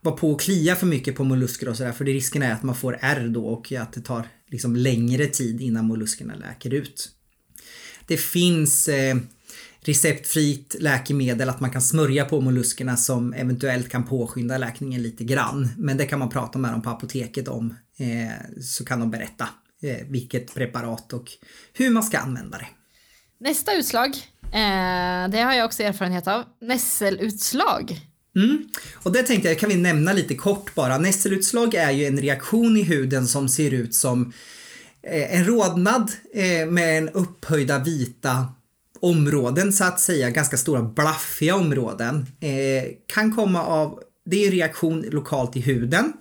vara 0.00 0.16
på 0.16 0.32
och 0.32 0.40
klia 0.40 0.76
för 0.76 0.86
mycket 0.86 1.16
på 1.16 1.24
mollusker 1.24 1.68
och 1.68 1.76
sådär 1.76 1.92
för 1.92 2.04
det 2.04 2.12
risken 2.12 2.42
är 2.42 2.52
att 2.52 2.62
man 2.62 2.74
får 2.74 2.98
ärr 3.00 3.28
då 3.28 3.46
och 3.46 3.72
att 3.72 3.92
det 3.92 4.00
tar 4.00 4.28
liksom 4.46 4.76
längre 4.76 5.26
tid 5.26 5.60
innan 5.60 5.84
molluskerna 5.84 6.34
läker 6.34 6.74
ut. 6.74 7.10
Det 8.06 8.16
finns 8.16 8.88
eh, 8.88 9.16
receptfritt 9.80 10.76
läkemedel 10.80 11.48
att 11.48 11.60
man 11.60 11.70
kan 11.70 11.82
smörja 11.82 12.24
på 12.24 12.40
molluskerna 12.40 12.96
som 12.96 13.32
eventuellt 13.32 13.88
kan 13.88 14.04
påskynda 14.04 14.58
läkningen 14.58 15.02
lite 15.02 15.24
grann. 15.24 15.68
Men 15.78 15.96
det 15.96 16.06
kan 16.06 16.18
man 16.18 16.30
prata 16.30 16.58
med 16.58 16.72
dem 16.72 16.82
på 16.82 16.90
apoteket 16.90 17.48
om 17.48 17.74
eh, 17.98 18.60
så 18.60 18.84
kan 18.84 19.00
de 19.00 19.10
berätta 19.10 19.48
eh, 19.82 20.06
vilket 20.08 20.54
preparat 20.54 21.12
och 21.12 21.30
hur 21.72 21.90
man 21.90 22.02
ska 22.02 22.18
använda 22.18 22.58
det. 22.58 22.66
Nästa 23.38 23.74
utslag, 23.74 24.08
eh, 24.42 25.30
det 25.30 25.40
har 25.40 25.54
jag 25.54 25.64
också 25.64 25.82
erfarenhet 25.82 26.28
av, 26.28 26.44
nässelutslag. 26.60 28.00
Mm. 28.36 28.68
Och 28.94 29.12
det 29.12 29.22
tänkte 29.22 29.48
jag, 29.48 29.58
kan 29.58 29.68
vi 29.68 29.76
nämna 29.76 30.12
lite 30.12 30.34
kort 30.34 30.74
bara. 30.74 30.98
Nässelutslag 30.98 31.74
är 31.74 31.90
ju 31.90 32.04
en 32.04 32.20
reaktion 32.20 32.76
i 32.76 32.82
huden 32.82 33.26
som 33.26 33.48
ser 33.48 33.70
ut 33.70 33.94
som 33.94 34.32
eh, 35.02 35.38
en 35.38 35.44
rodnad 35.44 36.12
eh, 36.34 36.66
med 36.66 36.98
en 36.98 37.08
upphöjda 37.08 37.78
vita 37.78 38.48
områden 39.00 39.72
så 39.72 39.84
att 39.84 40.00
säga, 40.00 40.30
ganska 40.30 40.56
stora 40.56 40.82
blaffiga 40.82 41.56
områden. 41.56 42.26
Eh, 42.40 42.90
kan 43.06 43.36
komma 43.36 43.64
av, 43.64 44.00
det 44.24 44.36
är 44.36 44.46
en 44.46 44.52
reaktion 44.52 45.00
lokalt 45.10 45.56
i 45.56 45.60
huden. 45.60 46.12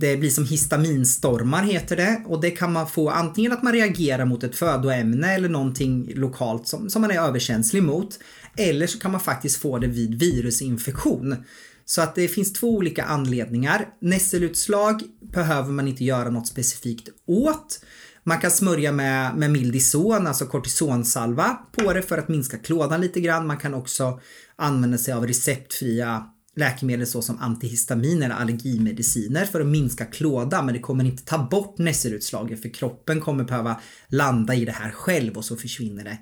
Det 0.00 0.16
blir 0.16 0.30
som 0.30 0.44
histaminstormar 0.44 1.62
heter 1.62 1.96
det 1.96 2.22
och 2.26 2.40
det 2.40 2.50
kan 2.50 2.72
man 2.72 2.88
få 2.88 3.10
antingen 3.10 3.52
att 3.52 3.62
man 3.62 3.72
reagerar 3.72 4.24
mot 4.24 4.44
ett 4.44 4.56
födoämne 4.56 5.34
eller 5.34 5.48
någonting 5.48 6.12
lokalt 6.14 6.68
som, 6.68 6.90
som 6.90 7.02
man 7.02 7.10
är 7.10 7.20
överkänslig 7.20 7.82
mot. 7.82 8.18
Eller 8.56 8.86
så 8.86 8.98
kan 8.98 9.12
man 9.12 9.20
faktiskt 9.20 9.56
få 9.56 9.78
det 9.78 9.86
vid 9.86 10.18
virusinfektion. 10.18 11.36
Så 11.84 12.02
att 12.02 12.14
det 12.14 12.28
finns 12.28 12.52
två 12.52 12.70
olika 12.70 13.04
anledningar. 13.04 13.88
Nässelutslag 14.00 15.02
behöver 15.20 15.70
man 15.70 15.88
inte 15.88 16.04
göra 16.04 16.30
något 16.30 16.48
specifikt 16.48 17.08
åt. 17.26 17.80
Man 18.22 18.40
kan 18.40 18.50
smörja 18.50 18.92
med, 18.92 19.36
med 19.36 19.50
Mildison, 19.50 20.26
alltså 20.26 20.46
kortisonsalva 20.46 21.58
på 21.72 21.92
det 21.92 22.02
för 22.02 22.18
att 22.18 22.28
minska 22.28 22.58
klådan 22.58 23.00
lite 23.00 23.20
grann. 23.20 23.46
Man 23.46 23.56
kan 23.56 23.74
också 23.74 24.20
använda 24.56 24.98
sig 24.98 25.14
av 25.14 25.26
receptfria 25.26 26.24
läkemedel 26.56 27.06
såsom 27.06 27.38
antihistamin 27.38 28.22
eller 28.22 28.34
allergimediciner 28.34 29.44
för 29.44 29.60
att 29.60 29.66
minska 29.66 30.04
klåda 30.04 30.62
men 30.62 30.74
det 30.74 30.80
kommer 30.80 31.04
inte 31.04 31.24
ta 31.24 31.38
bort 31.38 31.78
nässelutslaget 31.78 32.62
för 32.62 32.68
kroppen 32.68 33.20
kommer 33.20 33.44
behöva 33.44 33.80
landa 34.08 34.54
i 34.54 34.64
det 34.64 34.72
här 34.72 34.90
själv 34.90 35.36
och 35.36 35.44
så 35.44 35.56
försvinner 35.56 36.04
det 36.04 36.18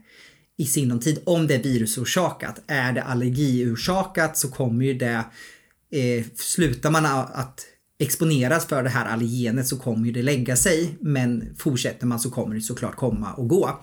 i 0.56 0.66
sinom 0.66 1.00
tid 1.00 1.18
om 1.24 1.46
det 1.46 1.54
är 1.54 1.62
virusorsakat. 1.62 2.62
Är 2.66 2.92
det 2.92 3.02
allergiorsakat 3.02 4.38
så 4.38 4.48
kommer 4.48 4.84
ju 4.84 4.94
det 4.94 5.24
eh, 5.90 6.24
slutar 6.34 6.90
man 6.90 7.06
att 7.06 7.66
exponeras 7.98 8.66
för 8.66 8.82
det 8.82 8.88
här 8.88 9.06
allergenet 9.06 9.68
så 9.68 9.78
kommer 9.78 10.06
ju 10.06 10.12
det 10.12 10.22
lägga 10.22 10.56
sig 10.56 10.94
men 11.00 11.56
fortsätter 11.58 12.06
man 12.06 12.20
så 12.20 12.30
kommer 12.30 12.54
det 12.54 12.60
såklart 12.60 12.96
komma 12.96 13.32
och 13.32 13.48
gå. 13.48 13.80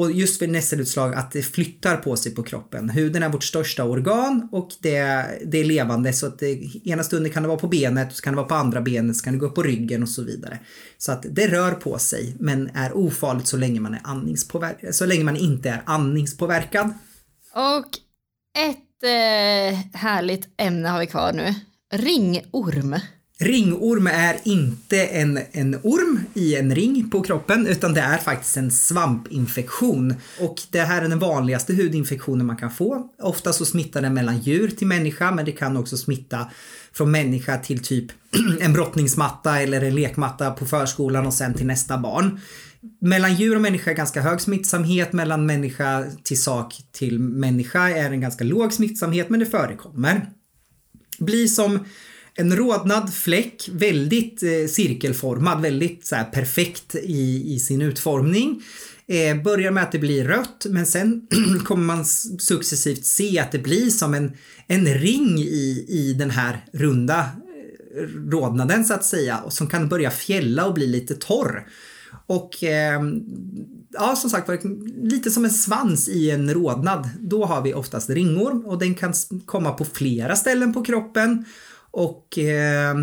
Och 0.00 0.12
just 0.12 0.42
vid 0.42 0.50
nässelutslag 0.50 1.14
att 1.14 1.32
det 1.32 1.42
flyttar 1.42 1.96
på 1.96 2.16
sig 2.16 2.34
på 2.34 2.42
kroppen. 2.42 2.90
Huden 2.90 3.22
är 3.22 3.28
vårt 3.28 3.44
största 3.44 3.84
organ 3.84 4.48
och 4.52 4.68
det, 4.80 5.26
det 5.46 5.58
är 5.58 5.64
levande 5.64 6.12
så 6.12 6.26
att 6.26 6.38
det, 6.38 6.60
ena 6.84 7.02
stunden 7.02 7.32
kan 7.32 7.42
det 7.42 7.48
vara 7.48 7.58
på 7.58 7.68
benet, 7.68 8.16
så 8.16 8.22
kan 8.22 8.32
det 8.32 8.36
vara 8.36 8.46
på 8.46 8.54
andra 8.54 8.80
benet, 8.80 9.16
så 9.16 9.24
kan 9.24 9.32
det 9.32 9.38
gå 9.38 9.46
upp 9.46 9.54
på 9.54 9.62
ryggen 9.62 10.02
och 10.02 10.08
så 10.08 10.22
vidare. 10.22 10.58
Så 10.98 11.12
att 11.12 11.26
det 11.30 11.48
rör 11.48 11.72
på 11.72 11.98
sig 11.98 12.36
men 12.38 12.70
är 12.74 12.96
ofarligt 12.96 13.46
så 13.46 13.56
länge 13.56 13.80
man, 13.80 13.94
är 13.94 14.00
andningspåverkad, 14.04 14.94
så 14.94 15.06
länge 15.06 15.24
man 15.24 15.36
inte 15.36 15.70
är 15.70 15.82
andningspåverkad. 15.86 16.92
Och 17.54 17.88
ett 18.58 19.02
eh, 19.02 19.98
härligt 20.00 20.48
ämne 20.56 20.88
har 20.88 21.00
vi 21.00 21.06
kvar 21.06 21.32
nu. 21.32 21.54
Ringorm. 21.92 22.96
Ringorm 23.40 24.06
är 24.06 24.36
inte 24.44 25.06
en, 25.06 25.38
en 25.52 25.74
orm 25.82 26.20
i 26.34 26.54
en 26.54 26.74
ring 26.74 27.10
på 27.10 27.22
kroppen 27.22 27.66
utan 27.66 27.94
det 27.94 28.00
är 28.00 28.18
faktiskt 28.18 28.56
en 28.56 28.70
svampinfektion. 28.70 30.14
Och 30.40 30.62
det 30.70 30.80
här 30.80 31.02
är 31.02 31.08
den 31.08 31.18
vanligaste 31.18 31.74
hudinfektionen 31.74 32.46
man 32.46 32.56
kan 32.56 32.70
få. 32.70 33.10
Ofta 33.18 33.52
så 33.52 33.64
smittar 33.64 34.02
den 34.02 34.14
mellan 34.14 34.38
djur 34.38 34.68
till 34.68 34.86
människa 34.86 35.30
men 35.30 35.44
det 35.44 35.52
kan 35.52 35.76
också 35.76 35.96
smitta 35.96 36.50
från 36.92 37.10
människa 37.10 37.58
till 37.58 37.82
typ 37.82 38.12
en 38.60 38.72
brottningsmatta 38.72 39.60
eller 39.60 39.82
en 39.82 39.94
lekmatta 39.94 40.50
på 40.50 40.66
förskolan 40.66 41.26
och 41.26 41.34
sen 41.34 41.54
till 41.54 41.66
nästa 41.66 41.98
barn. 41.98 42.40
Mellan 43.00 43.34
djur 43.34 43.56
och 43.56 43.62
människa 43.62 43.90
är 43.90 43.94
ganska 43.94 44.20
hög 44.20 44.40
smittsamhet, 44.40 45.12
mellan 45.12 45.46
människa 45.46 46.04
till 46.22 46.42
sak 46.42 46.74
till 46.92 47.18
människa 47.18 47.88
är 47.88 48.10
en 48.10 48.20
ganska 48.20 48.44
låg 48.44 48.72
smittsamhet 48.72 49.30
men 49.30 49.40
det 49.40 49.46
förekommer. 49.46 50.26
Blir 51.18 51.46
som 51.46 51.84
en 52.40 52.56
rodnad 52.56 53.14
fläck, 53.14 53.68
väldigt 53.72 54.42
eh, 54.42 54.68
cirkelformad, 54.68 55.62
väldigt 55.62 56.06
så 56.06 56.16
här, 56.16 56.24
perfekt 56.24 56.94
i, 56.94 57.54
i 57.54 57.58
sin 57.58 57.82
utformning. 57.82 58.62
Eh, 59.06 59.42
börjar 59.42 59.70
med 59.70 59.82
att 59.82 59.92
det 59.92 59.98
blir 59.98 60.24
rött 60.24 60.66
men 60.70 60.86
sen 60.86 61.26
kommer 61.64 61.84
man 61.84 62.04
successivt 62.38 63.04
se 63.04 63.38
att 63.38 63.52
det 63.52 63.58
blir 63.58 63.90
som 63.90 64.14
en, 64.14 64.32
en 64.66 64.86
ring 64.86 65.38
i, 65.38 65.86
i 65.88 66.12
den 66.18 66.30
här 66.30 66.64
runda 66.72 67.20
eh, 67.20 68.30
rodnaden 68.30 68.84
så 68.84 68.94
att 68.94 69.04
säga 69.04 69.38
och 69.38 69.52
som 69.52 69.66
kan 69.66 69.88
börja 69.88 70.10
fjälla 70.10 70.66
och 70.66 70.74
bli 70.74 70.86
lite 70.86 71.14
torr. 71.14 71.66
Och 72.26 72.64
eh, 72.64 73.02
ja, 73.90 74.16
som 74.16 74.30
sagt 74.30 74.64
lite 75.02 75.30
som 75.30 75.44
en 75.44 75.50
svans 75.50 76.08
i 76.08 76.30
en 76.30 76.54
rodnad. 76.54 77.08
Då 77.20 77.44
har 77.44 77.62
vi 77.62 77.74
oftast 77.74 78.10
ringor 78.10 78.66
och 78.66 78.78
den 78.78 78.94
kan 78.94 79.12
komma 79.44 79.72
på 79.72 79.84
flera 79.84 80.36
ställen 80.36 80.72
på 80.72 80.84
kroppen 80.84 81.44
och 81.90 82.38
eh, 82.38 82.94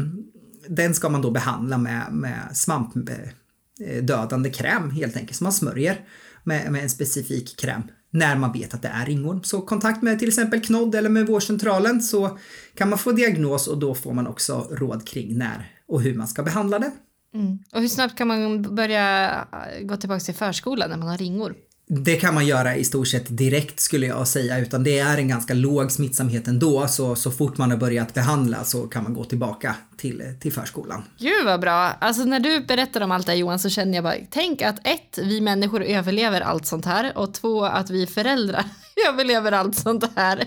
den 0.68 0.94
ska 0.94 1.10
man 1.10 1.22
då 1.22 1.32
behandla 1.32 1.78
med, 1.78 2.08
med 2.12 2.50
svampdödande 2.54 4.50
kräm 4.50 4.92
helt 4.92 5.18
enkelt 5.18 5.38
som 5.38 5.46
man 5.46 5.54
smörjer 5.54 6.06
med, 6.44 6.72
med 6.72 6.84
en 6.84 6.90
specifik 6.90 7.60
kräm 7.60 7.82
när 8.10 8.36
man 8.36 8.52
vet 8.52 8.74
att 8.74 8.82
det 8.82 8.88
är 8.88 9.06
ringorm. 9.06 9.44
Så 9.44 9.62
kontakt 9.62 10.04
med 10.04 10.20
till 10.20 10.28
exempel 10.28 10.62
Knodd 10.62 10.96
eller 10.96 11.10
med 11.10 11.28
vårdcentralen 11.28 12.02
så 12.02 12.38
kan 12.76 12.90
man 12.90 13.00
få 13.00 13.12
diagnos 13.12 13.68
och 13.68 13.78
då 13.78 13.96
får 13.96 14.14
man 14.14 14.28
också 14.28 14.68
råd 14.72 15.08
kring 15.08 15.38
när 15.38 15.72
och 15.88 16.02
hur 16.02 16.16
man 16.16 16.28
ska 16.28 16.44
behandla 16.44 16.80
det. 16.80 16.92
Mm. 17.34 17.60
Och 17.74 17.82
hur 17.82 17.88
snabbt 17.88 18.18
kan 18.18 18.28
man 18.28 18.76
börja 18.76 19.48
gå 19.82 19.98
tillbaka 19.98 20.20
till 20.20 20.36
förskolan 20.36 20.90
när 20.90 20.98
man 20.98 21.08
har 21.08 21.18
ringor? 21.18 21.56
Det 21.90 22.16
kan 22.16 22.34
man 22.34 22.46
göra 22.46 22.76
i 22.76 22.84
stort 22.84 23.08
sett 23.08 23.38
direkt 23.38 23.80
skulle 23.80 24.06
jag 24.06 24.28
säga 24.28 24.60
utan 24.60 24.84
det 24.84 25.00
är 25.00 25.18
en 25.18 25.28
ganska 25.28 25.54
låg 25.54 25.92
smittsamhet 25.92 26.48
ändå 26.48 26.88
så 26.88 27.16
så 27.16 27.32
fort 27.32 27.58
man 27.58 27.72
har 27.72 27.78
börjat 27.78 28.14
behandla 28.14 28.64
så 28.64 28.88
kan 28.88 29.04
man 29.04 29.14
gå 29.14 29.24
tillbaka 29.24 29.76
till, 29.98 30.24
till 30.40 30.54
förskolan. 30.54 31.04
Gud 31.20 31.46
vad 31.46 31.62
bra! 31.62 31.74
Alltså 32.00 32.24
när 32.24 32.40
du 32.40 32.60
berättar 32.60 33.02
om 33.02 33.12
allt 33.12 33.26
det 33.26 33.32
här 33.32 33.40
Johan 33.40 33.60
så 33.60 33.70
känner 33.70 33.96
jag 33.96 34.04
bara, 34.04 34.16
tänk 34.30 34.62
att 34.62 34.88
ett, 34.88 35.18
vi 35.18 35.42
människor 35.42 35.84
överlever 35.84 36.42
allt 36.42 36.66
sånt 36.66 36.86
här 36.86 37.18
och 37.18 37.34
två, 37.34 37.66
att 37.66 37.90
vi 37.90 38.08
föräldrar 38.08 38.64
överlever 39.10 39.52
allt 39.52 39.76
sånt 39.76 40.04
här. 40.16 40.46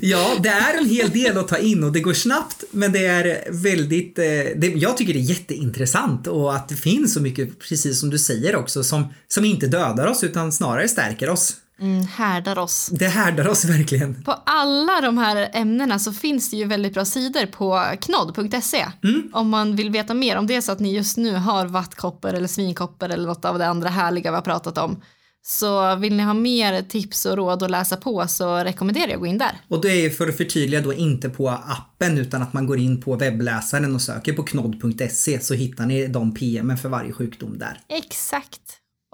Ja, 0.00 0.36
det 0.42 0.48
är 0.48 0.78
en 0.78 0.88
hel 0.88 1.10
del 1.10 1.38
att 1.38 1.48
ta 1.48 1.58
in 1.58 1.84
och 1.84 1.92
det 1.92 2.00
går 2.00 2.12
snabbt 2.14 2.64
men 2.70 2.92
det 2.92 3.06
är 3.06 3.52
väldigt, 3.52 4.18
eh, 4.18 4.24
det, 4.56 4.72
jag 4.76 4.96
tycker 4.96 5.12
det 5.12 5.18
är 5.18 5.22
jätteintressant 5.22 6.26
och 6.26 6.54
att 6.54 6.68
det 6.68 6.76
finns 6.76 7.14
så 7.14 7.20
mycket, 7.20 7.58
precis 7.58 8.00
som 8.00 8.10
du 8.10 8.18
säger 8.18 8.56
också, 8.56 8.84
som, 8.84 9.06
som 9.28 9.44
inte 9.44 9.66
dödar 9.66 10.06
oss 10.06 10.24
utan 10.24 10.52
snarare 10.52 10.88
stärker 10.88 11.30
oss. 11.30 11.56
Mm, 11.80 12.06
härdar 12.06 12.58
oss. 12.58 12.88
Det 12.92 13.06
härdar 13.08 13.48
oss 13.48 13.64
verkligen. 13.64 14.22
På 14.24 14.32
alla 14.46 15.00
de 15.00 15.18
här 15.18 15.50
ämnena 15.52 15.98
så 15.98 16.12
finns 16.12 16.50
det 16.50 16.56
ju 16.56 16.64
väldigt 16.64 16.94
bra 16.94 17.04
sidor 17.04 17.46
på 17.46 17.84
knodd.se 18.00 18.86
Mm. 19.04 19.30
om 19.32 19.48
man 19.48 19.76
vill 19.76 19.90
veta 19.90 20.14
mer. 20.14 20.36
Om 20.36 20.46
det 20.46 20.62
så 20.62 20.72
att 20.72 20.80
ni 20.80 20.94
just 20.94 21.16
nu 21.16 21.34
har 21.34 21.66
vattkoppor 21.66 22.34
eller 22.34 22.48
svinkoppor 22.48 23.08
eller 23.08 23.26
något 23.26 23.44
av 23.44 23.58
det 23.58 23.66
andra 23.66 23.88
härliga 23.88 24.30
vi 24.30 24.34
har 24.34 24.42
pratat 24.42 24.78
om. 24.78 25.02
Så 25.42 25.96
vill 25.96 26.16
ni 26.16 26.22
ha 26.22 26.34
mer 26.34 26.82
tips 26.82 27.26
och 27.26 27.36
råd 27.36 27.62
att 27.62 27.70
läsa 27.70 27.96
på 27.96 28.26
så 28.28 28.56
rekommenderar 28.56 29.06
jag 29.06 29.14
att 29.14 29.20
gå 29.20 29.26
in 29.26 29.38
där. 29.38 29.60
Och 29.68 29.82
det 29.82 29.88
är 30.06 30.10
för 30.10 30.28
att 30.28 30.36
förtydliga 30.36 30.80
då 30.80 30.94
inte 30.94 31.28
på 31.30 31.48
appen 31.48 32.18
utan 32.18 32.42
att 32.42 32.52
man 32.52 32.66
går 32.66 32.78
in 32.78 33.00
på 33.00 33.16
webbläsaren 33.16 33.94
och 33.94 34.02
söker 34.02 34.32
på 34.32 34.42
knodd.se 34.42 35.40
så 35.40 35.54
hittar 35.54 35.86
ni 35.86 36.06
de 36.06 36.34
PMen 36.34 36.78
för 36.78 36.88
varje 36.88 37.12
sjukdom 37.12 37.58
där. 37.58 37.80
Exakt. 37.88 38.60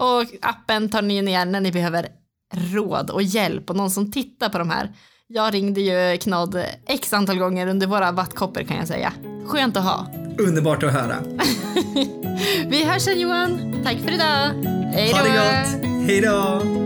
Och 0.03 0.27
appen 0.41 0.89
tar 0.91 1.03
ni 1.03 1.23
ner 1.23 1.45
när 1.47 1.61
ni 1.61 1.73
behöver 1.73 2.09
råd 2.55 3.11
och 3.11 3.23
hjälp 3.23 3.71
och 3.71 3.77
någon 3.77 3.91
som 3.91 4.13
tittar 4.13 4.49
på 4.49 4.59
de 4.59 4.71
här. 4.71 4.93
Jag 5.27 5.55
ringde 5.55 5.81
ju 5.81 6.19
Knodd 6.19 6.65
x 6.89 7.13
antal 7.13 7.39
gånger 7.39 7.67
under 7.67 7.87
våra 7.87 8.13
vattkoppor 8.13 8.63
kan 8.63 8.77
jag 8.77 8.89
säga. 8.89 9.13
Skönt 9.47 9.77
att 9.77 9.85
ha. 9.85 10.07
Underbart 10.39 10.83
att 10.83 10.93
höra. 10.93 11.17
Vi 12.69 12.85
hörs 12.85 13.03
sen 13.03 13.21
Johan. 13.21 13.81
Tack 13.85 13.97
för 13.97 14.13
idag. 14.13 14.51
Hej 14.95 15.13
Ha 15.13 15.19
då. 15.19 15.25
det 15.25 15.31
gott. 15.35 15.94
Hej 16.07 16.21
då. 16.21 16.84